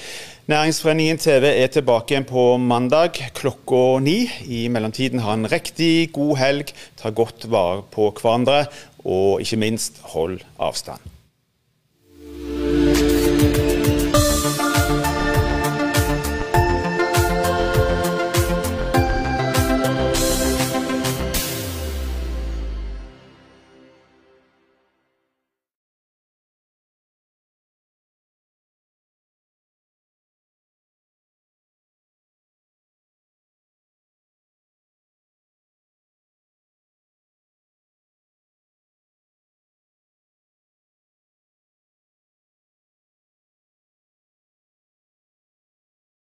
Næringsforeningen 0.51 1.21
TV 1.23 1.47
er 1.53 1.71
tilbake 1.71 2.11
igjen 2.11 2.27
på 2.27 2.43
mandag 2.59 3.15
klokka 3.39 4.01
ni. 4.03 4.25
I 4.43 4.67
mellomtiden 4.67 5.23
ha 5.23 5.31
en 5.31 5.47
riktig 5.47 6.11
god 6.11 6.35
helg, 6.43 6.75
ta 6.99 7.09
godt 7.15 7.47
vare 7.47 7.85
på 7.87 8.09
hverandre 8.19 8.65
og 9.05 9.39
ikke 9.39 9.63
minst 9.63 10.03
hold 10.11 10.41
avstand. 10.59 10.99